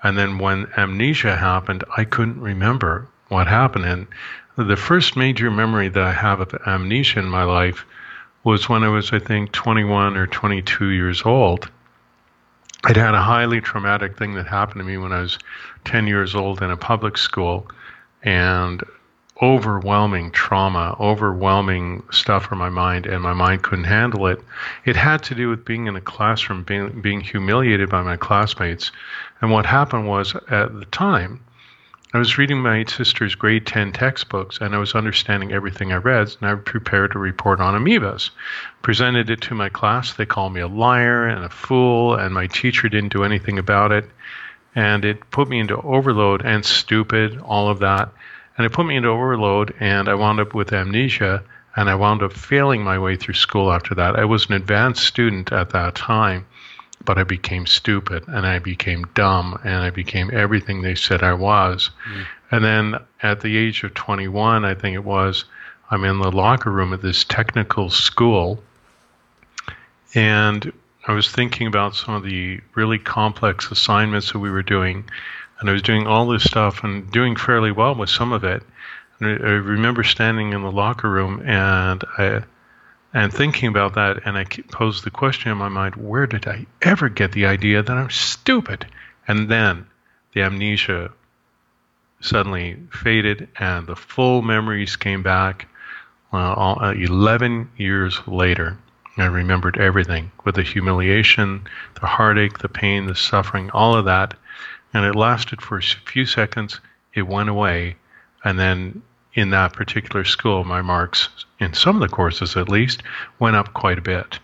And 0.05 0.19
then 0.19 0.38
when 0.38 0.69
amnesia 0.77 1.35
happened, 1.35 1.83
I 1.97 2.05
couldn't 2.05 2.40
remember 2.40 3.09
what 3.29 3.47
happened. 3.47 3.87
And 3.87 4.07
the 4.57 4.77
first 4.77 5.17
major 5.17 5.51
memory 5.51 5.88
that 5.88 6.03
I 6.03 6.12
have 6.12 6.40
of 6.40 6.55
amnesia 6.67 7.19
in 7.19 7.29
my 7.29 7.45
life 7.45 7.85
was 8.45 8.69
when 8.69 8.85
I 8.85 8.88
was, 8.88 9.12
I 9.12 9.19
think, 9.19 9.53
21 9.53 10.17
or 10.17 10.27
22 10.27 10.90
years 10.90 11.23
old. 11.25 11.71
I'd 12.85 12.99
had 12.99 13.14
a 13.14 13.23
highly 13.23 13.62
traumatic 13.62 14.19
thing 14.19 14.35
that 14.35 14.47
happened 14.47 14.81
to 14.81 14.85
me 14.85 14.99
when 14.99 15.12
I 15.12 15.23
was 15.23 15.38
10 15.87 16.07
years 16.07 16.35
old 16.35 16.61
in 16.61 16.71
a 16.71 16.77
public 16.77 17.17
school, 17.17 17.67
and 18.23 18.85
overwhelming 19.43 20.31
trauma, 20.31 20.97
overwhelming 21.01 22.03
stuff 22.11 22.47
for 22.47 22.55
my 22.55 22.69
mind, 22.69 23.07
and 23.07 23.23
my 23.23 23.33
mind 23.33 23.62
couldn't 23.62 23.85
handle 23.85 24.27
it. 24.27 24.40
It 24.85 24.97
had 24.97 25.23
to 25.25 25.35
do 25.35 25.49
with 25.49 25.64
being 25.64 25.87
in 25.87 25.97
a 25.97 26.01
classroom, 26.01 26.62
being, 26.62 27.01
being 27.01 27.21
humiliated 27.21 27.88
by 27.90 28.03
my 28.03 28.17
classmates. 28.17 28.93
And 29.44 29.52
what 29.52 29.66
happened 29.66 30.09
was, 30.09 30.35
at 30.48 30.74
the 30.74 30.87
time, 30.87 31.38
I 32.14 32.18
was 32.18 32.38
reading 32.38 32.62
my 32.62 32.83
sister's 32.85 33.35
grade 33.35 33.66
10 33.66 33.92
textbooks 33.92 34.57
and 34.59 34.74
I 34.74 34.78
was 34.78 34.94
understanding 34.94 35.52
everything 35.52 35.92
I 35.92 35.96
read, 35.96 36.35
and 36.40 36.48
I 36.48 36.54
prepared 36.54 37.14
a 37.14 37.18
report 37.18 37.61
on 37.61 37.74
amoebas. 37.74 38.30
Presented 38.80 39.28
it 39.28 39.42
to 39.42 39.54
my 39.54 39.68
class. 39.68 40.14
They 40.14 40.24
called 40.24 40.54
me 40.54 40.62
a 40.62 40.66
liar 40.66 41.26
and 41.26 41.44
a 41.44 41.50
fool, 41.50 42.14
and 42.14 42.33
my 42.33 42.46
teacher 42.46 42.88
didn't 42.88 43.12
do 43.12 43.22
anything 43.22 43.59
about 43.59 43.92
it. 43.92 44.09
and 44.74 45.04
it 45.04 45.30
put 45.30 45.50
me 45.50 45.61
into 45.61 45.76
overload 45.76 46.40
and 46.42 46.64
stupid, 46.64 47.38
all 47.44 47.68
of 47.68 47.80
that. 47.80 48.11
And 48.57 48.64
it 48.64 48.72
put 48.72 48.87
me 48.87 48.96
into 48.96 49.11
overload, 49.11 49.74
and 49.78 50.09
I 50.09 50.14
wound 50.14 50.40
up 50.40 50.54
with 50.54 50.72
amnesia, 50.72 51.42
and 51.76 51.90
I 51.90 51.96
wound 51.96 52.22
up 52.22 52.33
failing 52.33 52.83
my 52.83 52.98
way 52.98 53.16
through 53.16 53.35
school 53.35 53.70
after 53.70 53.94
that. 53.96 54.16
I 54.16 54.24
was 54.24 54.46
an 54.46 54.54
advanced 54.54 55.04
student 55.04 55.52
at 55.52 55.68
that 55.70 55.94
time, 55.96 56.46
but 57.05 57.19
I 57.19 57.25
became 57.25 57.67
stupid, 57.67 58.25
and 58.29 58.47
I 58.47 58.59
became 58.59 59.05
dumb, 59.14 59.59
and 59.64 59.77
I 59.77 59.90
became 59.90 60.31
everything 60.33 60.83
they 60.83 60.95
said 60.95 61.23
I 61.23 61.35
was. 61.35 61.90
Mm. 62.09 62.27
And 62.51 62.64
then 62.64 62.97
at 63.23 63.40
the 63.40 63.57
age 63.57 63.83
of 63.85 63.95
21, 63.95 64.64
I 64.64 64.75
think 64.75 64.95
it 64.95 65.05
was, 65.05 65.45
I'm 65.90 66.05
in 66.05 66.19
the 66.19 66.31
locker 66.31 66.71
room 66.71 66.93
at 66.93 67.03
this 67.03 67.25
technical 67.25 67.90
school, 67.90 68.62
and 70.14 70.73
I 71.07 71.12
was 71.12 71.31
thinking 71.31 71.67
about 71.67 71.95
some 71.95 72.14
of 72.14 72.23
the 72.23 72.61
really 72.75 72.99
complex 72.99 73.71
assignments 73.71 74.33
that 74.33 74.38
we 74.38 74.51
were 74.51 74.62
doing, 74.62 75.05
and 75.61 75.69
I 75.69 75.73
was 75.73 75.83
doing 75.83 76.07
all 76.07 76.27
this 76.27 76.45
stuff 76.45 76.83
and 76.85 77.11
doing 77.11 77.37
fairly 77.37 77.73
well 77.73 77.95
with 77.95 78.11
some 78.11 78.33
of 78.33 78.45
it. 78.45 78.62
And 79.19 79.29
I, 79.29 79.47
I 79.47 79.51
remember 79.53 80.03
standing 80.03 80.53
in 80.53 80.62
the 80.62 80.71
locker 80.73 81.09
room 81.09 81.43
and 81.47 82.03
I 82.19 82.43
and 83.14 83.33
thinking 83.33 83.68
about 83.68 83.94
that, 83.94 84.27
and 84.27 84.37
I 84.37 84.44
posed 84.44 85.05
the 85.05 85.11
question 85.11 85.50
in 85.53 85.57
my 85.57 85.68
mind: 85.68 85.94
Where 85.94 86.27
did 86.27 86.46
I 86.46 86.66
ever 86.83 87.09
get 87.09 87.33
the 87.33 87.46
idea 87.46 87.83
that 87.83 87.96
I'm 87.96 88.11
stupid? 88.11 88.87
And 89.27 89.48
then 89.48 89.87
the 90.35 90.42
amnesia 90.42 91.12
suddenly 92.20 92.77
faded, 92.90 93.48
and 93.59 93.87
the 93.87 93.96
full 93.96 94.42
memories 94.42 94.96
came 94.96 95.22
back. 95.22 95.68
Uh, 96.33 96.92
11 96.96 97.70
years 97.77 98.20
later, 98.27 98.77
I 99.16 99.27
remembered 99.27 99.79
everything 99.79 100.33
with 100.44 100.57
the 100.57 100.62
humiliation, 100.62 101.68
the 102.00 102.09
heartache, 102.09 102.59
the 102.59 102.68
pain, 102.68 103.07
the 103.07 103.14
suffering, 103.14 103.70
all 103.70 103.94
of 103.94 104.07
that. 104.07 104.35
And 104.92 105.05
it 105.05 105.14
lasted 105.14 105.62
for 105.62 105.79
a 105.79 105.83
few 105.83 106.27
seconds. 106.27 106.81
It 107.14 107.29
went 107.29 107.48
away. 107.48 107.96
And 108.42 108.59
then 108.59 109.03
in 109.35 109.51
that 109.51 109.73
particular 109.73 110.25
school, 110.25 110.64
my 110.64 110.81
marks, 110.81 111.29
in 111.59 111.75
some 111.75 112.01
of 112.01 112.09
the 112.09 112.14
courses 112.14 112.57
at 112.57 112.68
least, 112.68 113.03
went 113.38 113.57
up 113.57 113.75
quite 113.75 113.99
a 113.99 114.03
bit. 114.03 114.38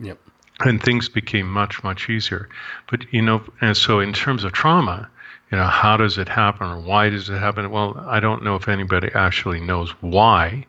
Yep. 0.00 0.18
And 0.60 0.82
things 0.82 1.08
became 1.08 1.50
much, 1.50 1.84
much 1.84 2.08
easier. 2.08 2.48
But, 2.90 3.12
you 3.12 3.20
know, 3.20 3.42
and 3.60 3.76
so 3.76 4.00
in 4.00 4.14
terms 4.14 4.42
of 4.44 4.52
trauma, 4.52 5.08
you 5.50 5.58
know, 5.58 5.66
how 5.66 5.96
does 5.96 6.18
it 6.18 6.28
happen 6.28 6.66
or 6.66 6.80
why 6.80 7.10
does 7.10 7.28
it 7.28 7.38
happen? 7.38 7.70
Well, 7.70 8.02
I 8.06 8.20
don't 8.20 8.42
know 8.42 8.56
if 8.56 8.68
anybody 8.68 9.10
actually 9.14 9.60
knows 9.60 9.90
why. 10.00 10.66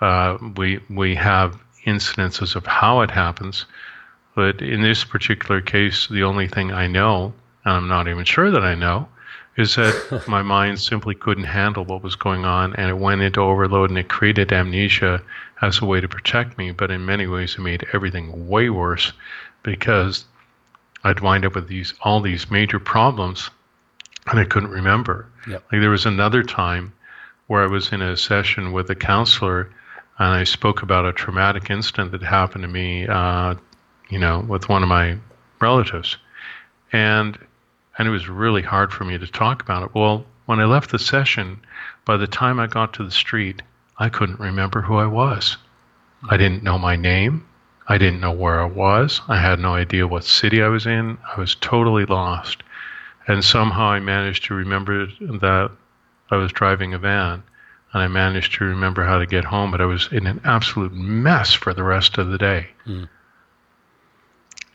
Uh, 0.00 0.38
we 0.56 0.80
we 0.88 1.14
have 1.14 1.60
incidences 1.86 2.56
of 2.56 2.66
how 2.66 3.02
it 3.02 3.10
happens. 3.10 3.66
But 4.34 4.62
in 4.62 4.80
this 4.80 5.04
particular 5.04 5.60
case, 5.60 6.08
the 6.08 6.22
only 6.22 6.48
thing 6.48 6.72
I 6.72 6.86
know, 6.86 7.34
and 7.64 7.74
I'm 7.74 7.88
not 7.88 8.08
even 8.08 8.24
sure 8.24 8.50
that 8.50 8.64
I 8.64 8.74
know, 8.74 9.08
is 9.60 9.76
that 9.76 10.24
my 10.28 10.42
mind 10.42 10.80
simply 10.80 11.14
couldn't 11.14 11.44
handle 11.44 11.84
what 11.84 12.02
was 12.02 12.16
going 12.16 12.44
on 12.44 12.74
and 12.76 12.90
it 12.90 12.98
went 12.98 13.20
into 13.20 13.40
overload 13.40 13.90
and 13.90 13.98
it 13.98 14.08
created 14.08 14.52
amnesia 14.52 15.22
as 15.62 15.80
a 15.80 15.86
way 15.86 16.00
to 16.00 16.08
protect 16.08 16.58
me. 16.58 16.72
But 16.72 16.90
in 16.90 17.04
many 17.04 17.26
ways, 17.26 17.54
it 17.54 17.60
made 17.60 17.86
everything 17.92 18.48
way 18.48 18.70
worse 18.70 19.12
because 19.62 20.24
I'd 21.04 21.20
wind 21.20 21.44
up 21.44 21.54
with 21.54 21.68
these 21.68 21.94
all 22.02 22.20
these 22.20 22.50
major 22.50 22.78
problems 22.78 23.50
and 24.26 24.38
I 24.38 24.44
couldn't 24.44 24.70
remember. 24.70 25.26
Yep. 25.48 25.64
Like 25.72 25.80
there 25.80 25.90
was 25.90 26.06
another 26.06 26.42
time 26.42 26.92
where 27.46 27.62
I 27.62 27.66
was 27.66 27.92
in 27.92 28.02
a 28.02 28.16
session 28.16 28.72
with 28.72 28.90
a 28.90 28.94
counselor 28.94 29.70
and 30.18 30.28
I 30.28 30.44
spoke 30.44 30.82
about 30.82 31.06
a 31.06 31.12
traumatic 31.12 31.70
incident 31.70 32.12
that 32.12 32.22
happened 32.22 32.62
to 32.62 32.68
me, 32.68 33.06
uh, 33.08 33.54
you 34.10 34.18
know, 34.18 34.40
with 34.40 34.68
one 34.68 34.82
of 34.82 34.88
my 34.88 35.16
relatives, 35.60 36.16
and 36.92 37.38
and 38.00 38.08
it 38.08 38.12
was 38.12 38.30
really 38.30 38.62
hard 38.62 38.94
for 38.94 39.04
me 39.04 39.18
to 39.18 39.26
talk 39.26 39.60
about 39.60 39.82
it. 39.82 39.94
Well, 39.94 40.24
when 40.46 40.58
I 40.58 40.64
left 40.64 40.90
the 40.90 40.98
session, 40.98 41.60
by 42.06 42.16
the 42.16 42.26
time 42.26 42.58
I 42.58 42.66
got 42.66 42.94
to 42.94 43.04
the 43.04 43.10
street, 43.10 43.60
I 43.98 44.08
couldn't 44.08 44.40
remember 44.40 44.80
who 44.80 44.96
I 44.96 45.04
was. 45.04 45.58
I 46.30 46.38
didn't 46.38 46.62
know 46.62 46.78
my 46.78 46.96
name. 46.96 47.46
I 47.86 47.98
didn't 47.98 48.20
know 48.20 48.32
where 48.32 48.58
I 48.58 48.64
was. 48.64 49.20
I 49.28 49.36
had 49.36 49.58
no 49.58 49.74
idea 49.74 50.06
what 50.06 50.24
city 50.24 50.62
I 50.62 50.68
was 50.68 50.86
in. 50.86 51.18
I 51.36 51.38
was 51.38 51.56
totally 51.56 52.06
lost. 52.06 52.62
And 53.28 53.44
somehow 53.44 53.90
I 53.90 54.00
managed 54.00 54.44
to 54.44 54.54
remember 54.54 55.04
that 55.20 55.70
I 56.30 56.36
was 56.36 56.52
driving 56.52 56.94
a 56.94 56.98
van 56.98 57.42
and 57.92 58.02
I 58.02 58.08
managed 58.08 58.54
to 58.54 58.64
remember 58.64 59.04
how 59.04 59.18
to 59.18 59.26
get 59.26 59.44
home, 59.44 59.72
but 59.72 59.82
I 59.82 59.84
was 59.84 60.08
in 60.10 60.26
an 60.26 60.40
absolute 60.44 60.94
mess 60.94 61.52
for 61.52 61.74
the 61.74 61.82
rest 61.82 62.16
of 62.16 62.28
the 62.28 62.38
day. 62.38 62.68
Mm. 62.86 63.10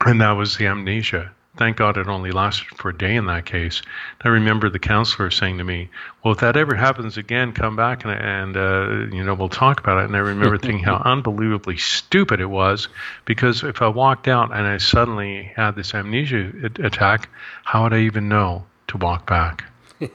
And 0.06 0.22
that 0.22 0.34
was 0.34 0.58
the 0.58 0.68
amnesia. 0.68 1.32
Thank 1.58 1.78
God 1.78 1.98
it 1.98 2.08
only 2.08 2.32
lasted 2.32 2.68
for 2.78 2.89
a 2.89 2.98
day 2.98 3.15
in 3.15 3.28
that 3.28 3.46
case. 3.46 3.82
I 4.22 4.28
remember 4.28 4.70
the 4.70 4.80
counselor 4.80 5.32
saying 5.32 5.58
to 5.60 5.63
me, 5.63 5.89
"Well, 6.24 6.34
if 6.34 6.39
that 6.41 6.58
ever 6.58 6.76
happens 6.76 7.18
again, 7.18 7.54
come 7.54 7.76
back 7.76 8.04
and, 8.04 8.13
and 8.13 8.58
uh, 8.58 9.15
you 9.15 9.24
know 9.24 9.34
we'll 9.34 9.50
talk 9.50 9.80
about 9.80 10.00
it." 10.00 10.06
And 10.06 10.15
I 10.15 10.20
remember 10.20 10.58
thinking 10.58 10.84
how 10.84 10.96
unbelievably 11.06 11.78
stupid 11.78 12.41
it 12.41 12.50
was, 12.50 12.89
because 13.24 13.63
if 13.63 13.82
I 13.82 13.88
walked 13.88 14.28
out 14.28 14.54
and 14.54 14.68
I 14.68 14.78
suddenly 14.78 15.52
had 15.56 15.76
this 15.76 15.94
amnesia 15.94 16.52
attack, 16.84 17.30
how 17.63 17.84
would 17.84 17.94
I 17.94 18.00
even 18.00 18.28
know 18.28 18.65
to 18.88 18.98
walk 18.98 19.26
back? 19.26 19.63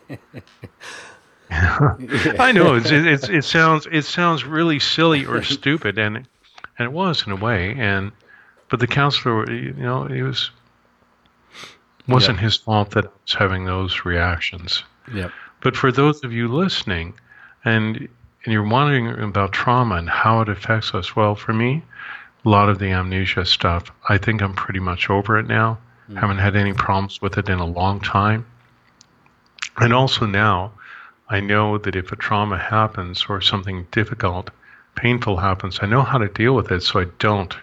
I 1.50 2.53
know 2.53 2.76
it's, 2.76 2.90
it's 2.90 3.29
it 3.29 3.44
sounds 3.44 3.88
it 3.90 4.05
sounds 4.05 4.44
really 4.44 4.79
silly 4.79 5.26
or 5.26 5.42
stupid, 5.42 5.98
and 5.98 6.16
and 6.16 6.26
it 6.79 6.92
was 6.92 7.26
in 7.26 7.33
a 7.33 7.37
way. 7.37 7.74
And 7.76 8.12
but 8.68 8.79
the 8.79 8.87
counselor, 8.87 9.50
you 9.50 9.72
know, 9.72 10.05
he 10.05 10.22
was 10.22 10.50
wasn't 12.08 12.40
his 12.40 12.56
fault 12.56 12.90
that 12.90 13.06
I 13.06 13.08
was 13.08 13.34
having 13.34 13.64
those 13.64 14.04
reactions. 14.04 14.84
Yep. 15.12 15.32
But 15.60 15.76
for 15.76 15.92
those 15.92 16.24
of 16.24 16.32
you 16.32 16.48
listening, 16.48 17.14
and 17.64 18.08
and 18.44 18.52
you're 18.52 18.66
wondering 18.66 19.08
about 19.22 19.52
trauma 19.52 19.96
and 19.96 20.08
how 20.08 20.40
it 20.40 20.48
affects 20.48 20.94
us, 20.94 21.14
well, 21.14 21.34
for 21.34 21.52
me, 21.52 21.82
a 22.44 22.48
lot 22.48 22.70
of 22.70 22.78
the 22.78 22.90
amnesia 22.90 23.44
stuff, 23.44 23.90
I 24.08 24.16
think 24.16 24.40
I'm 24.40 24.54
pretty 24.54 24.80
much 24.80 25.10
over 25.10 25.38
it 25.38 25.46
now. 25.46 25.78
Mm. 26.10 26.18
Haven't 26.18 26.38
had 26.38 26.56
any 26.56 26.72
problems 26.72 27.20
with 27.20 27.36
it 27.36 27.50
in 27.50 27.58
a 27.58 27.66
long 27.66 28.00
time. 28.00 28.46
And 29.76 29.92
also 29.92 30.24
now, 30.24 30.72
I 31.28 31.40
know 31.40 31.78
that 31.78 31.94
if 31.94 32.12
a 32.12 32.16
trauma 32.16 32.58
happens 32.58 33.26
or 33.28 33.40
something 33.40 33.86
difficult, 33.92 34.50
painful 34.94 35.36
happens, 35.36 35.78
I 35.82 35.86
know 35.86 36.02
how 36.02 36.18
to 36.18 36.28
deal 36.28 36.54
with 36.54 36.72
it 36.72 36.82
so 36.82 37.00
I 37.00 37.06
don't 37.18 37.54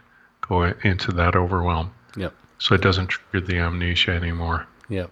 go 0.42 0.64
into 0.84 1.12
that 1.14 1.36
overwhelm. 1.36 1.92
Yep. 2.16 2.34
So 2.60 2.76
it 2.76 2.82
doesn't 2.82 3.08
trigger 3.08 3.46
the 3.46 3.60
amnesia 3.60 4.12
anymore. 4.12 4.68
Yep. 4.90 5.12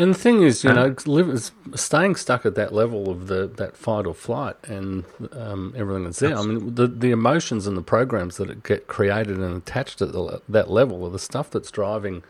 And 0.00 0.14
the 0.14 0.18
thing 0.18 0.42
is, 0.42 0.62
you 0.62 0.72
know, 0.72 0.94
live, 1.06 1.50
staying 1.74 2.14
stuck 2.14 2.46
at 2.46 2.54
that 2.54 2.72
level 2.72 3.10
of 3.10 3.26
the 3.26 3.48
that 3.56 3.76
fight 3.76 4.06
or 4.06 4.14
flight 4.14 4.54
and 4.62 5.04
um, 5.32 5.74
everything 5.76 6.04
that's 6.04 6.20
there. 6.20 6.38
I 6.38 6.42
mean, 6.44 6.76
the 6.76 6.86
the 6.86 7.10
emotions 7.10 7.66
and 7.66 7.76
the 7.76 7.82
programs 7.82 8.36
that 8.36 8.62
get 8.62 8.86
created 8.86 9.38
and 9.38 9.56
attached 9.56 10.00
at 10.00 10.12
the, 10.12 10.40
that 10.48 10.70
level 10.70 11.04
are 11.04 11.10
the 11.10 11.18
stuff 11.18 11.50
that's 11.50 11.72
driving. 11.72 12.22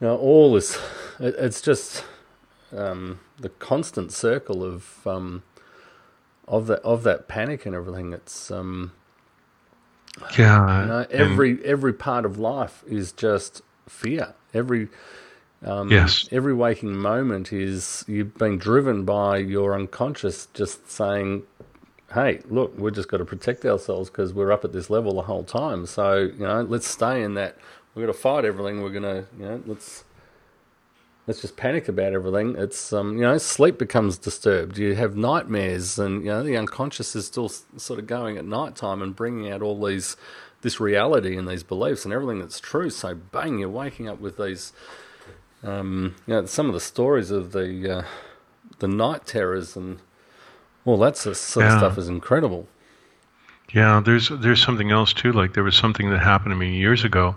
You 0.00 0.06
know, 0.06 0.16
all 0.16 0.54
this. 0.54 0.78
It, 1.18 1.34
it's 1.36 1.60
just 1.60 2.04
um, 2.76 3.18
the 3.36 3.48
constant 3.48 4.12
circle 4.12 4.62
of 4.62 5.04
um, 5.08 5.42
of 6.46 6.68
that 6.68 6.80
of 6.82 7.02
that 7.02 7.26
panic 7.26 7.66
and 7.66 7.74
everything. 7.74 8.12
It's 8.12 8.52
um, 8.52 8.92
yeah, 10.38 10.82
you 10.82 10.88
know, 10.88 11.06
every 11.10 11.64
every 11.64 11.92
part 11.92 12.24
of 12.24 12.38
life 12.38 12.82
is 12.86 13.12
just 13.12 13.62
fear. 13.88 14.34
Every 14.52 14.88
um, 15.64 15.90
yes, 15.90 16.28
every 16.32 16.54
waking 16.54 16.96
moment 16.96 17.52
is 17.52 18.04
you've 18.08 18.36
been 18.36 18.58
driven 18.58 19.04
by 19.04 19.38
your 19.38 19.74
unconscious, 19.74 20.46
just 20.54 20.90
saying, 20.90 21.44
"Hey, 22.12 22.40
look, 22.48 22.76
we've 22.78 22.94
just 22.94 23.08
got 23.08 23.18
to 23.18 23.24
protect 23.24 23.64
ourselves 23.64 24.10
because 24.10 24.32
we're 24.32 24.52
up 24.52 24.64
at 24.64 24.72
this 24.72 24.90
level 24.90 25.14
the 25.14 25.22
whole 25.22 25.44
time. 25.44 25.86
So 25.86 26.18
you 26.18 26.46
know, 26.46 26.62
let's 26.62 26.88
stay 26.88 27.22
in 27.22 27.34
that. 27.34 27.56
We're 27.94 28.02
going 28.02 28.14
to 28.14 28.20
fight 28.20 28.44
everything. 28.44 28.82
We're 28.82 28.90
going 28.90 29.02
to, 29.02 29.26
you 29.38 29.44
know, 29.44 29.62
let's." 29.66 30.04
Let's 31.30 31.42
just 31.42 31.56
panic 31.56 31.86
about 31.86 32.12
everything. 32.12 32.56
It's 32.58 32.92
um, 32.92 33.14
you 33.14 33.22
know, 33.22 33.38
sleep 33.38 33.78
becomes 33.78 34.18
disturbed. 34.18 34.78
You 34.78 34.96
have 34.96 35.14
nightmares, 35.14 35.96
and 35.96 36.24
you 36.24 36.28
know, 36.28 36.42
the 36.42 36.56
unconscious 36.56 37.14
is 37.14 37.26
still 37.26 37.48
sort 37.48 38.00
of 38.00 38.08
going 38.08 38.36
at 38.36 38.44
night 38.44 38.74
time 38.74 39.00
and 39.00 39.14
bringing 39.14 39.48
out 39.48 39.62
all 39.62 39.80
these 39.80 40.16
this 40.62 40.80
reality 40.80 41.36
and 41.36 41.46
these 41.46 41.62
beliefs 41.62 42.04
and 42.04 42.12
everything 42.12 42.40
that's 42.40 42.58
true. 42.58 42.90
So 42.90 43.14
bang, 43.14 43.60
you're 43.60 43.68
waking 43.68 44.08
up 44.08 44.18
with 44.18 44.38
these. 44.38 44.72
Um, 45.62 46.16
you 46.26 46.34
know, 46.34 46.46
some 46.46 46.66
of 46.66 46.72
the 46.72 46.80
stories 46.80 47.30
of 47.30 47.52
the 47.52 47.98
uh, 47.98 48.02
the 48.80 48.88
night 48.88 49.24
terrors 49.24 49.76
and 49.76 50.00
all 50.84 50.98
that 50.98 51.16
sort 51.16 51.36
of 51.36 51.62
yeah. 51.62 51.78
stuff 51.78 51.96
is 51.96 52.08
incredible. 52.08 52.66
Yeah, 53.72 54.02
there's 54.04 54.30
there's 54.30 54.60
something 54.60 54.90
else 54.90 55.12
too. 55.12 55.30
Like 55.30 55.54
there 55.54 55.62
was 55.62 55.76
something 55.76 56.10
that 56.10 56.18
happened 56.18 56.50
to 56.50 56.56
me 56.56 56.76
years 56.76 57.04
ago 57.04 57.36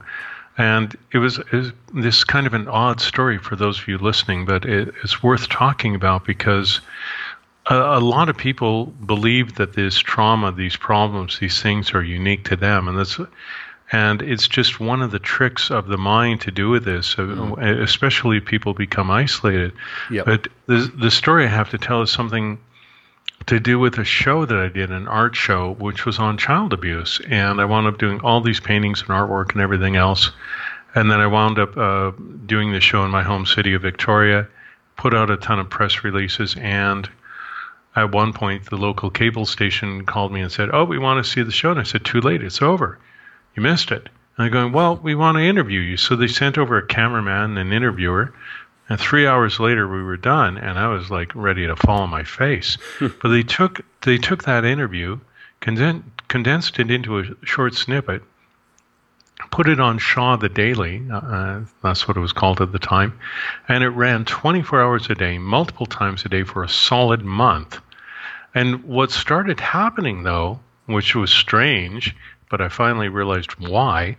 and 0.57 0.95
it 1.11 1.17
was, 1.17 1.39
it 1.39 1.51
was, 1.51 1.71
this 1.93 2.23
kind 2.23 2.45
of 2.45 2.53
an 2.53 2.67
odd 2.67 3.01
story 3.01 3.37
for 3.37 3.55
those 3.55 3.79
of 3.79 3.87
you 3.87 3.97
listening, 3.97 4.45
but 4.45 4.65
it, 4.65 4.93
it's 5.03 5.23
worth 5.23 5.49
talking 5.49 5.95
about 5.95 6.25
because 6.25 6.79
a, 7.65 7.75
a, 7.75 7.99
lot 7.99 8.29
of 8.29 8.37
people 8.37 8.87
believe 8.87 9.55
that 9.55 9.73
this 9.73 9.97
trauma, 9.97 10.51
these 10.51 10.75
problems, 10.75 11.39
these 11.39 11.61
things 11.61 11.93
are 11.93 12.03
unique 12.03 12.45
to 12.45 12.55
them, 12.55 12.87
and 12.87 12.97
that's 12.97 13.19
And 13.91 14.21
it's 14.21 14.47
just 14.47 14.79
one 14.79 15.01
of 15.01 15.11
the 15.11 15.19
tricks 15.19 15.71
of 15.71 15.87
the 15.87 15.97
mind 15.97 16.41
to 16.41 16.51
do 16.51 16.69
with 16.69 16.83
this, 16.83 17.15
mm. 17.15 17.81
especially 17.81 18.39
people 18.39 18.73
become 18.73 19.09
isolated. 19.09 19.73
Yep. 20.11 20.25
But 20.25 20.47
the, 20.67 20.91
the 20.95 21.11
story 21.11 21.45
I 21.45 21.49
have 21.49 21.69
to 21.71 21.77
tell 21.77 22.01
is 22.01 22.11
something 22.11 22.59
to 23.47 23.59
do 23.59 23.79
with 23.79 23.97
a 23.97 24.03
show 24.03 24.45
that 24.45 24.57
I 24.57 24.69
did, 24.69 24.91
an 24.91 25.07
art 25.07 25.35
show, 25.35 25.73
which 25.73 26.05
was 26.05 26.19
on 26.19 26.37
child 26.37 26.73
abuse. 26.73 27.19
And 27.27 27.59
I 27.59 27.65
wound 27.65 27.87
up 27.87 27.97
doing 27.97 28.21
all 28.21 28.41
these 28.41 28.59
paintings 28.59 29.01
and 29.01 29.09
artwork 29.09 29.51
and 29.53 29.61
everything 29.61 29.95
else. 29.95 30.31
And 30.95 31.11
then 31.11 31.19
I 31.19 31.27
wound 31.27 31.59
up 31.59 31.75
uh, 31.75 32.11
doing 32.45 32.71
the 32.71 32.79
show 32.79 33.03
in 33.03 33.11
my 33.11 33.23
home 33.23 33.45
city 33.45 33.73
of 33.73 33.81
Victoria, 33.81 34.47
put 34.95 35.13
out 35.13 35.31
a 35.31 35.37
ton 35.37 35.59
of 35.59 35.69
press 35.69 36.03
releases, 36.03 36.55
and 36.55 37.09
at 37.95 38.11
one 38.11 38.33
point 38.33 38.65
the 38.69 38.77
local 38.77 39.09
cable 39.09 39.45
station 39.45 40.05
called 40.05 40.31
me 40.31 40.41
and 40.41 40.51
said, 40.51 40.69
"Oh, 40.71 40.83
we 40.83 40.99
want 40.99 41.23
to 41.23 41.29
see 41.29 41.41
the 41.41 41.51
show." 41.51 41.71
And 41.71 41.79
I 41.79 41.83
said, 41.83 42.05
"Too 42.05 42.21
late. 42.21 42.43
It's 42.43 42.61
over. 42.61 42.99
You 43.55 43.63
missed 43.63 43.91
it." 43.91 44.09
And 44.37 44.45
I'm 44.45 44.51
going, 44.51 44.71
"Well, 44.71 44.97
we 44.97 45.15
want 45.15 45.37
to 45.37 45.43
interview 45.43 45.79
you." 45.79 45.97
So 45.97 46.15
they 46.15 46.27
sent 46.27 46.57
over 46.57 46.77
a 46.77 46.85
cameraman 46.85 47.57
and 47.57 47.57
an 47.57 47.73
interviewer. 47.73 48.33
And 48.89 48.99
three 48.99 49.25
hours 49.25 49.59
later, 49.59 49.87
we 49.87 50.03
were 50.03 50.17
done, 50.17 50.57
and 50.57 50.77
I 50.77 50.87
was 50.87 51.09
like 51.09 51.33
ready 51.35 51.65
to 51.67 51.75
fall 51.75 52.01
on 52.01 52.09
my 52.09 52.23
face. 52.23 52.77
but 52.99 53.29
they 53.29 53.43
took 53.43 53.81
they 54.01 54.17
took 54.17 54.43
that 54.43 54.65
interview, 54.65 55.19
condensed 55.61 56.79
it 56.79 56.91
into 56.91 57.19
a 57.19 57.23
short 57.45 57.75
snippet, 57.75 58.21
put 59.51 59.69
it 59.69 59.79
on 59.79 59.97
Shaw 59.97 60.35
the 60.35 60.49
Daily. 60.49 61.03
Uh, 61.09 61.17
uh, 61.17 61.61
that's 61.81 62.07
what 62.07 62.17
it 62.17 62.21
was 62.21 62.33
called 62.33 62.61
at 62.61 62.71
the 62.71 62.79
time. 62.79 63.17
And 63.67 63.83
it 63.83 63.89
ran 63.89 64.25
24 64.25 64.81
hours 64.81 65.09
a 65.09 65.15
day, 65.15 65.37
multiple 65.37 65.85
times 65.85 66.25
a 66.25 66.29
day 66.29 66.43
for 66.43 66.63
a 66.63 66.69
solid 66.69 67.23
month. 67.23 67.79
And 68.55 68.83
what 68.83 69.11
started 69.11 69.59
happening, 69.59 70.23
though, 70.23 70.59
which 70.85 71.15
was 71.15 71.31
strange, 71.31 72.15
but 72.49 72.61
I 72.61 72.69
finally 72.69 73.09
realized 73.09 73.51
why, 73.53 74.17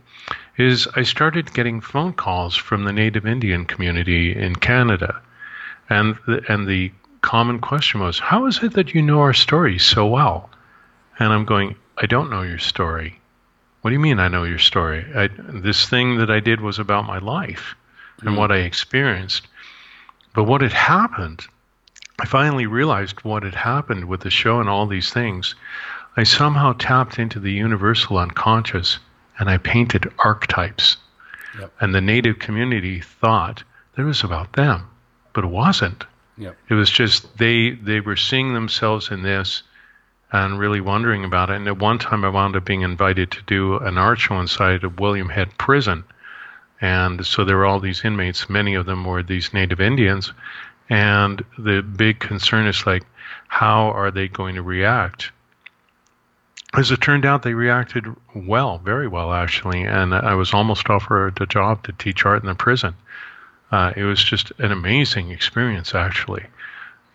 is 0.56 0.86
I 0.94 1.02
started 1.02 1.52
getting 1.52 1.80
phone 1.80 2.12
calls 2.12 2.56
from 2.56 2.84
the 2.84 2.92
Native 2.92 3.26
Indian 3.26 3.64
community 3.64 4.34
in 4.34 4.56
Canada. 4.56 5.20
And 5.90 6.16
the, 6.26 6.42
and 6.48 6.66
the 6.66 6.92
common 7.22 7.58
question 7.58 8.00
was, 8.00 8.18
How 8.18 8.46
is 8.46 8.62
it 8.62 8.74
that 8.74 8.94
you 8.94 9.02
know 9.02 9.20
our 9.20 9.32
story 9.32 9.78
so 9.78 10.06
well? 10.06 10.50
And 11.18 11.32
I'm 11.32 11.44
going, 11.44 11.76
I 11.98 12.06
don't 12.06 12.30
know 12.30 12.42
your 12.42 12.58
story. 12.58 13.20
What 13.80 13.90
do 13.90 13.94
you 13.94 14.00
mean 14.00 14.18
I 14.18 14.28
know 14.28 14.44
your 14.44 14.58
story? 14.58 15.04
I, 15.14 15.28
this 15.38 15.88
thing 15.88 16.18
that 16.18 16.30
I 16.30 16.40
did 16.40 16.60
was 16.60 16.78
about 16.78 17.06
my 17.06 17.18
life 17.18 17.74
and 18.20 18.30
mm. 18.30 18.38
what 18.38 18.50
I 18.50 18.58
experienced. 18.58 19.46
But 20.34 20.44
what 20.44 20.62
had 20.62 20.72
happened, 20.72 21.46
I 22.18 22.26
finally 22.26 22.66
realized 22.66 23.22
what 23.24 23.42
had 23.42 23.54
happened 23.54 24.06
with 24.06 24.20
the 24.20 24.30
show 24.30 24.60
and 24.60 24.68
all 24.68 24.86
these 24.86 25.10
things. 25.10 25.54
I 26.16 26.22
somehow 26.22 26.72
tapped 26.72 27.18
into 27.18 27.40
the 27.40 27.52
universal 27.52 28.18
unconscious 28.18 28.98
and 29.38 29.48
I 29.50 29.58
painted 29.58 30.12
archetypes. 30.18 30.96
Yep. 31.58 31.72
And 31.80 31.94
the 31.94 32.00
native 32.00 32.38
community 32.38 33.00
thought 33.00 33.62
that 33.94 34.02
it 34.02 34.06
was 34.06 34.24
about 34.24 34.52
them, 34.54 34.88
but 35.32 35.44
it 35.44 35.48
wasn't. 35.48 36.04
Yep. 36.36 36.56
It 36.68 36.74
was 36.74 36.90
just 36.90 37.38
they 37.38 37.70
they 37.70 38.00
were 38.00 38.16
seeing 38.16 38.54
themselves 38.54 39.10
in 39.10 39.22
this 39.22 39.62
and 40.32 40.58
really 40.58 40.80
wondering 40.80 41.24
about 41.24 41.50
it. 41.50 41.56
And 41.56 41.68
at 41.68 41.78
one 41.78 41.98
time, 41.98 42.24
I 42.24 42.28
wound 42.28 42.56
up 42.56 42.64
being 42.64 42.80
invited 42.80 43.30
to 43.30 43.42
do 43.42 43.78
an 43.78 43.98
art 43.98 44.18
show 44.18 44.40
inside 44.40 44.82
of 44.82 44.98
William 44.98 45.28
Head 45.28 45.56
Prison. 45.58 46.02
And 46.80 47.24
so 47.24 47.44
there 47.44 47.56
were 47.56 47.66
all 47.66 47.78
these 47.78 48.04
inmates, 48.04 48.50
many 48.50 48.74
of 48.74 48.84
them 48.84 49.04
were 49.04 49.22
these 49.22 49.54
native 49.54 49.80
Indians. 49.80 50.32
And 50.90 51.44
the 51.56 51.82
big 51.82 52.18
concern 52.18 52.66
is 52.66 52.84
like, 52.84 53.04
how 53.46 53.90
are 53.92 54.10
they 54.10 54.26
going 54.26 54.56
to 54.56 54.62
react? 54.62 55.30
As 56.76 56.90
it 56.90 57.00
turned 57.00 57.24
out, 57.24 57.42
they 57.42 57.54
reacted 57.54 58.06
well, 58.34 58.78
very 58.78 59.06
well, 59.06 59.32
actually. 59.32 59.84
And 59.84 60.12
I 60.12 60.34
was 60.34 60.52
almost 60.52 60.90
offered 60.90 61.40
a 61.40 61.46
job 61.46 61.84
to 61.84 61.92
teach 61.92 62.24
art 62.26 62.42
in 62.42 62.48
the 62.48 62.54
prison. 62.54 62.94
Uh, 63.70 63.92
it 63.96 64.02
was 64.02 64.22
just 64.22 64.50
an 64.58 64.72
amazing 64.72 65.30
experience, 65.30 65.94
actually. 65.94 66.44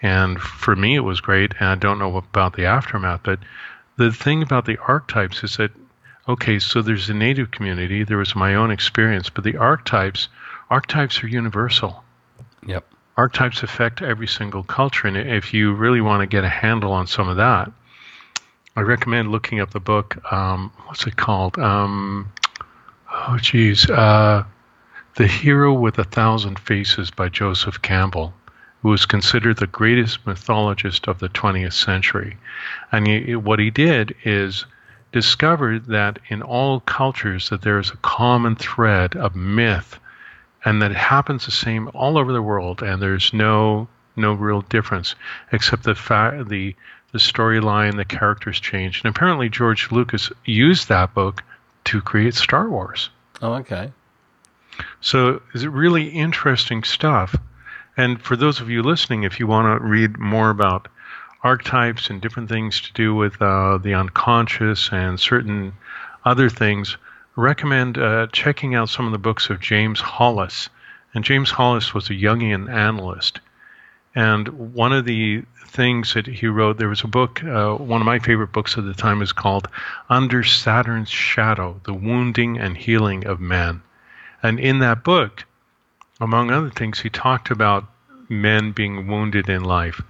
And 0.01 0.39
for 0.39 0.75
me, 0.75 0.95
it 0.95 1.01
was 1.01 1.19
great. 1.19 1.53
And 1.59 1.69
I 1.69 1.75
don't 1.75 1.99
know 1.99 2.15
about 2.15 2.55
the 2.55 2.65
aftermath, 2.65 3.21
but 3.23 3.39
the 3.97 4.11
thing 4.11 4.41
about 4.41 4.65
the 4.65 4.77
archetypes 4.77 5.43
is 5.43 5.57
that, 5.57 5.71
okay, 6.27 6.59
so 6.59 6.81
there's 6.81 7.09
a 7.09 7.13
native 7.13 7.51
community, 7.51 8.03
there 8.05 8.17
was 8.17 8.35
my 8.35 8.55
own 8.55 8.71
experience, 8.71 9.29
but 9.29 9.43
the 9.43 9.57
archetypes, 9.57 10.29
archetypes 10.69 11.21
are 11.21 11.27
universal. 11.27 12.01
Yep. 12.65 12.85
Archetypes 13.17 13.61
affect 13.63 14.01
every 14.01 14.27
single 14.27 14.63
culture. 14.63 15.07
And 15.07 15.17
if 15.17 15.53
you 15.53 15.73
really 15.73 15.99
want 15.99 16.21
to 16.21 16.27
get 16.27 16.45
a 16.45 16.49
handle 16.49 16.93
on 16.93 17.07
some 17.07 17.27
of 17.27 17.35
that, 17.37 17.69
I 18.79 18.81
recommend 18.83 19.29
looking 19.29 19.59
up 19.59 19.71
the 19.71 19.81
book. 19.81 20.31
Um, 20.31 20.71
what's 20.85 21.05
it 21.05 21.17
called? 21.17 21.59
Um, 21.59 22.31
oh, 23.11 23.37
geez. 23.41 23.89
Uh, 23.89 24.45
the 25.17 25.27
Hero 25.27 25.73
with 25.73 25.99
a 25.99 26.05
Thousand 26.05 26.57
Faces 26.57 27.11
by 27.11 27.27
Joseph 27.27 27.81
Campbell 27.81 28.33
who 28.81 28.87
was 28.87 29.05
considered 29.05 29.57
the 29.57 29.67
greatest 29.67 30.25
mythologist 30.25 31.09
of 31.09 31.19
the 31.19 31.27
20th 31.27 31.73
century. 31.73 32.37
And 32.89 33.05
he, 33.05 33.35
what 33.35 33.59
he 33.59 33.69
did 33.69 34.15
is 34.23 34.65
discovered 35.11 35.87
that 35.87 36.19
in 36.29 36.41
all 36.41 36.79
cultures 36.79 37.49
that 37.49 37.63
there 37.63 37.79
is 37.79 37.89
a 37.89 37.97
common 37.97 38.55
thread 38.55 39.13
of 39.17 39.35
myth 39.35 39.99
and 40.63 40.81
that 40.81 40.91
it 40.91 40.97
happens 40.97 41.43
the 41.43 41.51
same 41.51 41.91
all 41.93 42.17
over 42.17 42.31
the 42.31 42.41
world 42.41 42.81
and 42.81 43.01
there's 43.01 43.33
no 43.33 43.89
no 44.15 44.33
real 44.33 44.61
difference 44.61 45.15
except 45.51 45.83
the 45.83 45.95
fact 45.95 46.47
the 46.49 46.75
the 47.11 47.19
storyline 47.19 47.95
the 47.95 48.05
characters 48.05 48.59
change 48.59 49.01
and 49.03 49.15
apparently 49.15 49.49
George 49.49 49.91
Lucas 49.91 50.31
used 50.45 50.89
that 50.89 51.13
book 51.13 51.43
to 51.85 52.01
create 52.01 52.35
Star 52.35 52.69
Wars. 52.69 53.09
Oh 53.41 53.53
okay. 53.55 53.91
So 55.01 55.41
it's 55.53 55.65
really 55.65 56.09
interesting 56.09 56.83
stuff 56.83 57.35
and 57.99 58.21
for 58.21 58.37
those 58.37 58.61
of 58.61 58.69
you 58.69 58.81
listening, 58.81 59.23
if 59.23 59.41
you 59.41 59.47
want 59.47 59.67
to 59.67 59.85
read 59.85 60.17
more 60.17 60.49
about 60.49 60.87
archetypes 61.43 62.09
and 62.09 62.21
different 62.21 62.47
things 62.47 62.79
to 62.79 62.93
do 62.93 63.13
with 63.13 63.41
uh, 63.41 63.77
the 63.77 63.93
unconscious 63.93 64.89
and 64.93 65.19
certain 65.19 65.73
other 66.23 66.49
things, 66.49 66.95
recommend 67.35 67.97
uh, 67.97 68.27
checking 68.31 68.73
out 68.73 68.87
some 68.87 69.05
of 69.05 69.11
the 69.11 69.17
books 69.17 69.49
of 69.49 69.59
James 69.59 69.99
Hollis. 69.99 70.69
And 71.13 71.25
James 71.25 71.51
Hollis 71.51 71.93
was 71.93 72.09
a 72.09 72.13
Jungian 72.13 72.71
analyst. 72.71 73.41
And 74.19 74.73
one 74.75 74.91
of 74.91 75.05
the 75.05 75.43
things 75.67 76.13
that 76.13 76.27
he 76.27 76.47
wrote, 76.47 76.77
there 76.77 76.89
was 76.89 77.05
a 77.05 77.07
book, 77.07 77.41
uh, 77.41 77.75
one 77.75 78.01
of 78.01 78.05
my 78.05 78.19
favorite 78.19 78.51
books 78.51 78.75
of 78.75 78.83
the 78.83 78.93
time 78.93 79.21
is 79.21 79.31
called 79.31 79.69
Under 80.09 80.43
Saturn's 80.43 81.07
Shadow 81.07 81.79
The 81.85 81.93
Wounding 81.93 82.57
and 82.57 82.75
Healing 82.75 83.25
of 83.25 83.39
Man. 83.39 83.81
And 84.43 84.59
in 84.59 84.79
that 84.79 85.05
book, 85.05 85.45
among 86.19 86.51
other 86.51 86.69
things, 86.69 86.99
he 86.99 87.09
talked 87.09 87.49
about 87.49 87.87
men 88.27 88.73
being 88.73 89.07
wounded 89.07 89.47
in 89.47 89.63
life. 89.63 90.01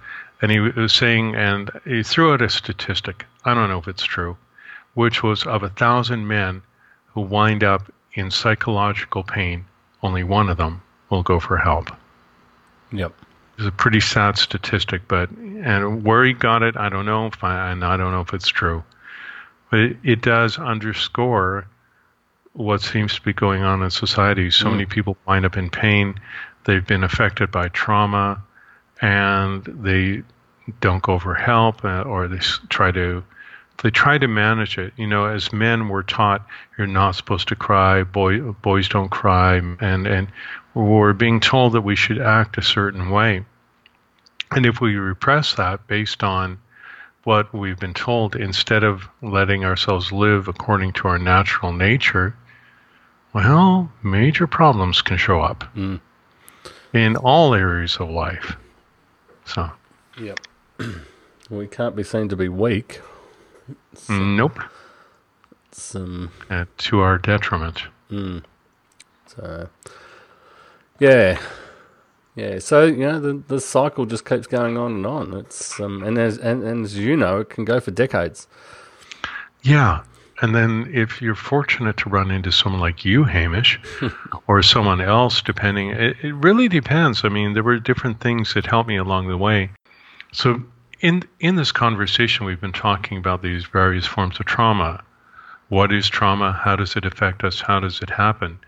And 0.42 0.50
he 0.50 0.58
was 0.58 0.92
saying, 0.92 1.36
and 1.36 1.70
he 1.84 2.02
threw 2.02 2.32
out 2.32 2.42
a 2.42 2.48
statistic, 2.48 3.26
I 3.44 3.54
don't 3.54 3.68
know 3.68 3.78
if 3.78 3.86
it's 3.86 4.02
true, 4.02 4.36
which 4.94 5.22
was 5.22 5.46
of 5.46 5.62
a 5.62 5.68
thousand 5.68 6.26
men 6.26 6.62
who 7.14 7.20
wind 7.20 7.62
up 7.62 7.92
in 8.14 8.32
psychological 8.32 9.22
pain, 9.22 9.66
only 10.02 10.24
one 10.24 10.48
of 10.48 10.56
them 10.56 10.82
will 11.10 11.22
go 11.22 11.38
for 11.38 11.58
help. 11.58 11.92
Yep. 12.90 13.12
It's 13.60 13.68
a 13.68 13.72
pretty 13.72 14.00
sad 14.00 14.38
statistic, 14.38 15.02
but 15.06 15.28
and 15.28 16.02
where 16.02 16.24
he 16.24 16.32
got 16.32 16.62
it, 16.62 16.78
I 16.78 16.88
don't 16.88 17.04
know, 17.04 17.26
if 17.26 17.44
I, 17.44 17.70
and 17.70 17.84
I 17.84 17.98
don't 17.98 18.10
know 18.10 18.22
if 18.22 18.32
it's 18.32 18.48
true. 18.48 18.82
But 19.70 19.80
it, 19.80 19.96
it 20.02 20.22
does 20.22 20.58
underscore 20.58 21.66
what 22.54 22.80
seems 22.80 23.16
to 23.16 23.20
be 23.20 23.34
going 23.34 23.62
on 23.62 23.82
in 23.82 23.90
society. 23.90 24.50
So 24.50 24.64
mm. 24.64 24.70
many 24.72 24.86
people 24.86 25.18
wind 25.26 25.44
up 25.44 25.58
in 25.58 25.68
pain. 25.68 26.14
They've 26.64 26.86
been 26.86 27.04
affected 27.04 27.50
by 27.50 27.68
trauma, 27.68 28.42
and 29.02 29.62
they 29.64 30.22
don't 30.80 31.02
go 31.02 31.18
for 31.18 31.34
help, 31.34 31.84
uh, 31.84 32.00
or 32.00 32.28
they 32.28 32.38
try 32.70 32.90
to 32.92 33.22
they 33.82 33.90
try 33.90 34.16
to 34.16 34.26
manage 34.26 34.78
it. 34.78 34.94
You 34.96 35.06
know, 35.06 35.26
as 35.26 35.52
men, 35.52 35.90
we're 35.90 36.02
taught 36.02 36.46
you're 36.78 36.86
not 36.86 37.14
supposed 37.14 37.48
to 37.48 37.56
cry. 37.56 38.04
Boy, 38.04 38.40
boys 38.40 38.88
don't 38.88 39.10
cry, 39.10 39.56
and 39.56 40.06
and 40.06 40.28
we're 40.72 41.12
being 41.12 41.40
told 41.40 41.74
that 41.74 41.82
we 41.82 41.94
should 41.94 42.22
act 42.22 42.56
a 42.56 42.62
certain 42.62 43.10
way. 43.10 43.44
And 44.52 44.66
if 44.66 44.80
we 44.80 44.96
repress 44.96 45.54
that 45.54 45.86
based 45.86 46.22
on 46.22 46.58
what 47.24 47.52
we've 47.54 47.78
been 47.78 47.94
told, 47.94 48.34
instead 48.34 48.82
of 48.82 49.08
letting 49.22 49.64
ourselves 49.64 50.10
live 50.10 50.48
according 50.48 50.92
to 50.94 51.08
our 51.08 51.18
natural 51.18 51.72
nature, 51.72 52.34
well, 53.32 53.92
major 54.02 54.46
problems 54.46 55.02
can 55.02 55.16
show 55.16 55.40
up 55.40 55.64
mm. 55.76 56.00
in 56.92 57.16
all 57.16 57.54
areas 57.54 57.96
of 57.96 58.10
life. 58.10 58.56
So, 59.44 59.70
yep. 60.20 60.40
we 61.50 61.66
can't 61.68 61.94
be 61.94 62.02
seen 62.02 62.28
to 62.28 62.36
be 62.36 62.48
weak. 62.48 63.00
So, 63.94 64.18
nope. 64.18 64.58
It's, 65.68 65.94
um, 65.94 66.32
uh, 66.48 66.64
to 66.78 67.00
our 67.00 67.18
detriment. 67.18 67.82
Mm. 68.10 68.42
So, 69.26 69.68
yeah. 70.98 71.38
Yeah, 72.36 72.58
so 72.60 72.84
you 72.84 72.98
know 72.98 73.20
the 73.20 73.42
the 73.48 73.60
cycle 73.60 74.06
just 74.06 74.24
keeps 74.24 74.46
going 74.46 74.76
on 74.76 74.92
and 74.92 75.06
on. 75.06 75.34
It's 75.34 75.80
um, 75.80 76.02
and 76.02 76.16
as 76.16 76.38
and, 76.38 76.62
and 76.62 76.84
as 76.84 76.96
you 76.96 77.16
know, 77.16 77.40
it 77.40 77.50
can 77.50 77.64
go 77.64 77.80
for 77.80 77.90
decades. 77.90 78.46
Yeah, 79.62 80.02
and 80.40 80.54
then 80.54 80.90
if 80.92 81.20
you're 81.20 81.34
fortunate 81.34 81.96
to 81.98 82.08
run 82.08 82.30
into 82.30 82.50
someone 82.52 82.80
like 82.80 83.04
you, 83.04 83.24
Hamish, 83.24 83.78
or 84.46 84.62
someone 84.62 85.00
else, 85.00 85.42
depending, 85.42 85.90
it, 85.90 86.16
it 86.22 86.34
really 86.34 86.68
depends. 86.68 87.24
I 87.24 87.28
mean, 87.28 87.52
there 87.52 87.62
were 87.62 87.78
different 87.78 88.20
things 88.20 88.54
that 88.54 88.64
helped 88.64 88.88
me 88.88 88.96
along 88.96 89.28
the 89.28 89.36
way. 89.36 89.70
So 90.32 90.62
in 91.00 91.24
in 91.40 91.56
this 91.56 91.72
conversation, 91.72 92.46
we've 92.46 92.60
been 92.60 92.72
talking 92.72 93.18
about 93.18 93.42
these 93.42 93.64
various 93.66 94.06
forms 94.06 94.38
of 94.38 94.46
trauma. 94.46 95.02
What 95.68 95.92
is 95.92 96.08
trauma? 96.08 96.52
How 96.52 96.76
does 96.76 96.96
it 96.96 97.04
affect 97.04 97.44
us? 97.44 97.60
How 97.60 97.80
does 97.80 98.00
it 98.00 98.10
happen? 98.10 98.58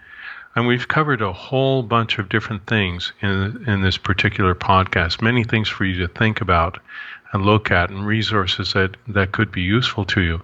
And 0.55 0.67
we've 0.67 0.87
covered 0.87 1.23
a 1.23 1.33
whole 1.33 1.83
bunch 1.83 2.19
of 2.19 2.29
different 2.29 2.67
things 2.67 3.13
in 3.23 3.65
in 3.67 3.83
this 3.83 3.97
particular 3.97 4.55
podcast. 4.55 5.23
Many 5.23 5.45
things 5.45 5.69
for 5.69 5.85
you 5.85 6.07
to 6.07 6.09
think 6.09 6.41
about 6.41 6.79
and 7.33 7.47
look 7.47 7.71
at, 7.71 7.91
and 7.91 8.07
resources 8.07 8.75
that 8.75 8.97
that 9.09 9.33
could 9.33 9.51
be 9.51 9.63
useful 9.63 10.05
to 10.05 10.21
you. 10.21 10.43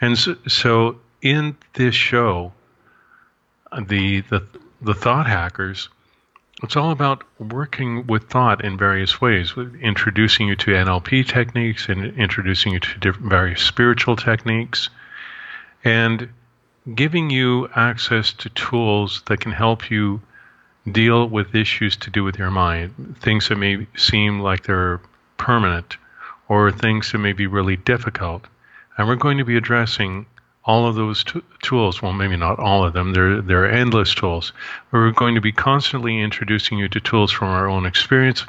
And 0.00 0.16
so, 0.16 0.36
so 0.46 1.00
in 1.22 1.56
this 1.74 1.94
show, 1.94 2.52
the 3.76 4.20
the 4.22 4.46
the 4.80 4.94
thought 4.94 5.26
hackers 5.26 5.88
it's 6.62 6.76
all 6.76 6.90
about 6.90 7.22
working 7.38 8.06
with 8.08 8.28
thought 8.28 8.64
in 8.64 8.76
various 8.76 9.20
ways, 9.20 9.54
introducing 9.80 10.48
you 10.48 10.56
to 10.56 10.72
NLP 10.72 11.26
techniques 11.28 11.88
and 11.88 12.18
introducing 12.18 12.72
you 12.72 12.80
to 12.80 13.12
various 13.12 13.62
spiritual 13.62 14.16
techniques, 14.16 14.90
and 15.84 16.28
giving 16.94 17.30
you 17.30 17.68
access 17.74 18.32
to 18.32 18.48
tools 18.50 19.22
that 19.26 19.40
can 19.40 19.52
help 19.52 19.90
you 19.90 20.20
deal 20.90 21.28
with 21.28 21.54
issues 21.54 21.96
to 21.96 22.10
do 22.10 22.24
with 22.24 22.38
your 22.38 22.50
mind, 22.50 23.16
things 23.20 23.48
that 23.48 23.56
may 23.56 23.86
seem 23.96 24.40
like 24.40 24.64
they're 24.64 25.00
permanent 25.36 25.96
or 26.48 26.72
things 26.72 27.12
that 27.12 27.18
may 27.18 27.32
be 27.32 27.46
really 27.46 27.76
difficult. 27.76 28.46
And 28.96 29.06
we're 29.06 29.16
going 29.16 29.38
to 29.38 29.44
be 29.44 29.56
addressing 29.56 30.26
all 30.64 30.86
of 30.86 30.94
those 30.94 31.24
t- 31.24 31.42
tools. 31.62 32.02
Well, 32.02 32.12
maybe 32.12 32.36
not 32.36 32.58
all 32.58 32.84
of 32.84 32.92
them. 32.92 33.12
There 33.12 33.64
are 33.64 33.68
endless 33.68 34.14
tools. 34.14 34.52
We're 34.90 35.10
going 35.12 35.34
to 35.34 35.40
be 35.40 35.52
constantly 35.52 36.20
introducing 36.20 36.78
you 36.78 36.88
to 36.88 37.00
tools 37.00 37.32
from 37.32 37.48
our 37.48 37.68
own 37.68 37.86
experience. 37.86 38.44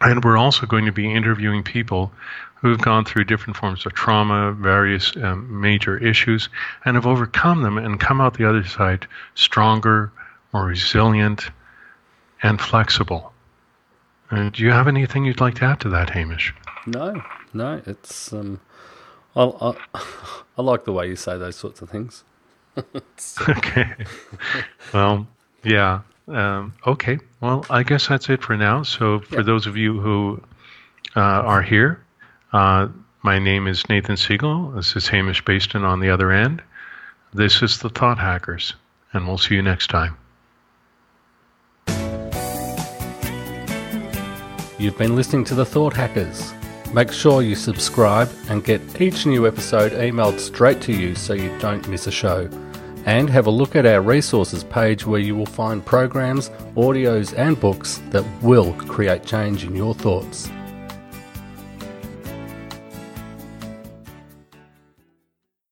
And 0.00 0.22
we're 0.24 0.36
also 0.36 0.66
going 0.66 0.84
to 0.86 0.92
be 0.92 1.12
interviewing 1.12 1.62
people 1.62 2.12
who've 2.56 2.80
gone 2.80 3.04
through 3.04 3.24
different 3.24 3.56
forms 3.56 3.86
of 3.86 3.94
trauma, 3.94 4.52
various 4.52 5.16
um, 5.18 5.60
major 5.60 5.98
issues, 5.98 6.48
and 6.84 6.96
have 6.96 7.06
overcome 7.06 7.62
them 7.62 7.78
and 7.78 8.00
come 8.00 8.20
out 8.20 8.34
the 8.34 8.48
other 8.48 8.64
side 8.64 9.06
stronger, 9.34 10.10
more 10.52 10.64
resilient, 10.64 11.50
and 12.42 12.60
flexible. 12.60 13.32
Uh, 14.30 14.50
do 14.50 14.62
you 14.62 14.70
have 14.70 14.88
anything 14.88 15.24
you'd 15.24 15.40
like 15.40 15.54
to 15.54 15.64
add 15.64 15.80
to 15.80 15.88
that, 15.90 16.10
Hamish? 16.10 16.54
No, 16.86 17.22
no. 17.52 17.80
It's 17.86 18.32
um, 18.32 18.60
I, 19.34 19.44
I, 19.44 19.74
I 20.58 20.62
like 20.62 20.84
the 20.84 20.92
way 20.92 21.08
you 21.08 21.16
say 21.16 21.38
those 21.38 21.56
sorts 21.56 21.82
of 21.82 21.90
things. 21.90 22.24
okay. 23.48 23.94
well, 24.92 25.26
yeah. 25.62 26.00
Um, 26.28 26.74
okay. 26.86 27.18
Well, 27.40 27.64
I 27.70 27.82
guess 27.82 28.08
that's 28.08 28.28
it 28.28 28.42
for 28.42 28.56
now. 28.56 28.82
So, 28.82 29.20
for 29.20 29.42
those 29.42 29.66
of 29.66 29.76
you 29.76 30.00
who 30.00 30.42
uh, 31.14 31.20
are 31.20 31.62
here, 31.62 32.04
uh, 32.56 32.88
my 33.22 33.38
name 33.38 33.66
is 33.66 33.86
Nathan 33.90 34.16
Siegel. 34.16 34.70
This 34.70 34.96
is 34.96 35.08
Hamish 35.08 35.44
Baston 35.44 35.84
on 35.84 36.00
the 36.00 36.08
other 36.08 36.32
end. 36.32 36.62
This 37.34 37.62
is 37.62 37.80
the 37.80 37.90
Thought 37.90 38.16
Hackers, 38.16 38.72
and 39.12 39.26
we'll 39.26 39.36
see 39.36 39.56
you 39.56 39.62
next 39.62 39.88
time. 39.88 40.16
You've 44.78 44.96
been 44.96 45.14
listening 45.14 45.44
to 45.44 45.54
the 45.54 45.66
Thought 45.66 45.92
Hackers. 45.92 46.54
Make 46.94 47.12
sure 47.12 47.42
you 47.42 47.54
subscribe 47.56 48.30
and 48.48 48.64
get 48.64 49.02
each 49.02 49.26
new 49.26 49.46
episode 49.46 49.92
emailed 49.92 50.40
straight 50.40 50.80
to 50.82 50.92
you 50.92 51.14
so 51.14 51.34
you 51.34 51.54
don't 51.58 51.86
miss 51.88 52.06
a 52.06 52.10
show. 52.10 52.48
And 53.04 53.28
have 53.28 53.46
a 53.46 53.50
look 53.50 53.76
at 53.76 53.84
our 53.84 54.00
resources 54.00 54.64
page 54.64 55.04
where 55.04 55.20
you 55.20 55.36
will 55.36 55.44
find 55.44 55.84
programs, 55.84 56.48
audios, 56.74 57.36
and 57.36 57.60
books 57.60 58.00
that 58.10 58.24
will 58.42 58.72
create 58.74 59.26
change 59.26 59.62
in 59.64 59.76
your 59.76 59.94
thoughts. 59.94 60.50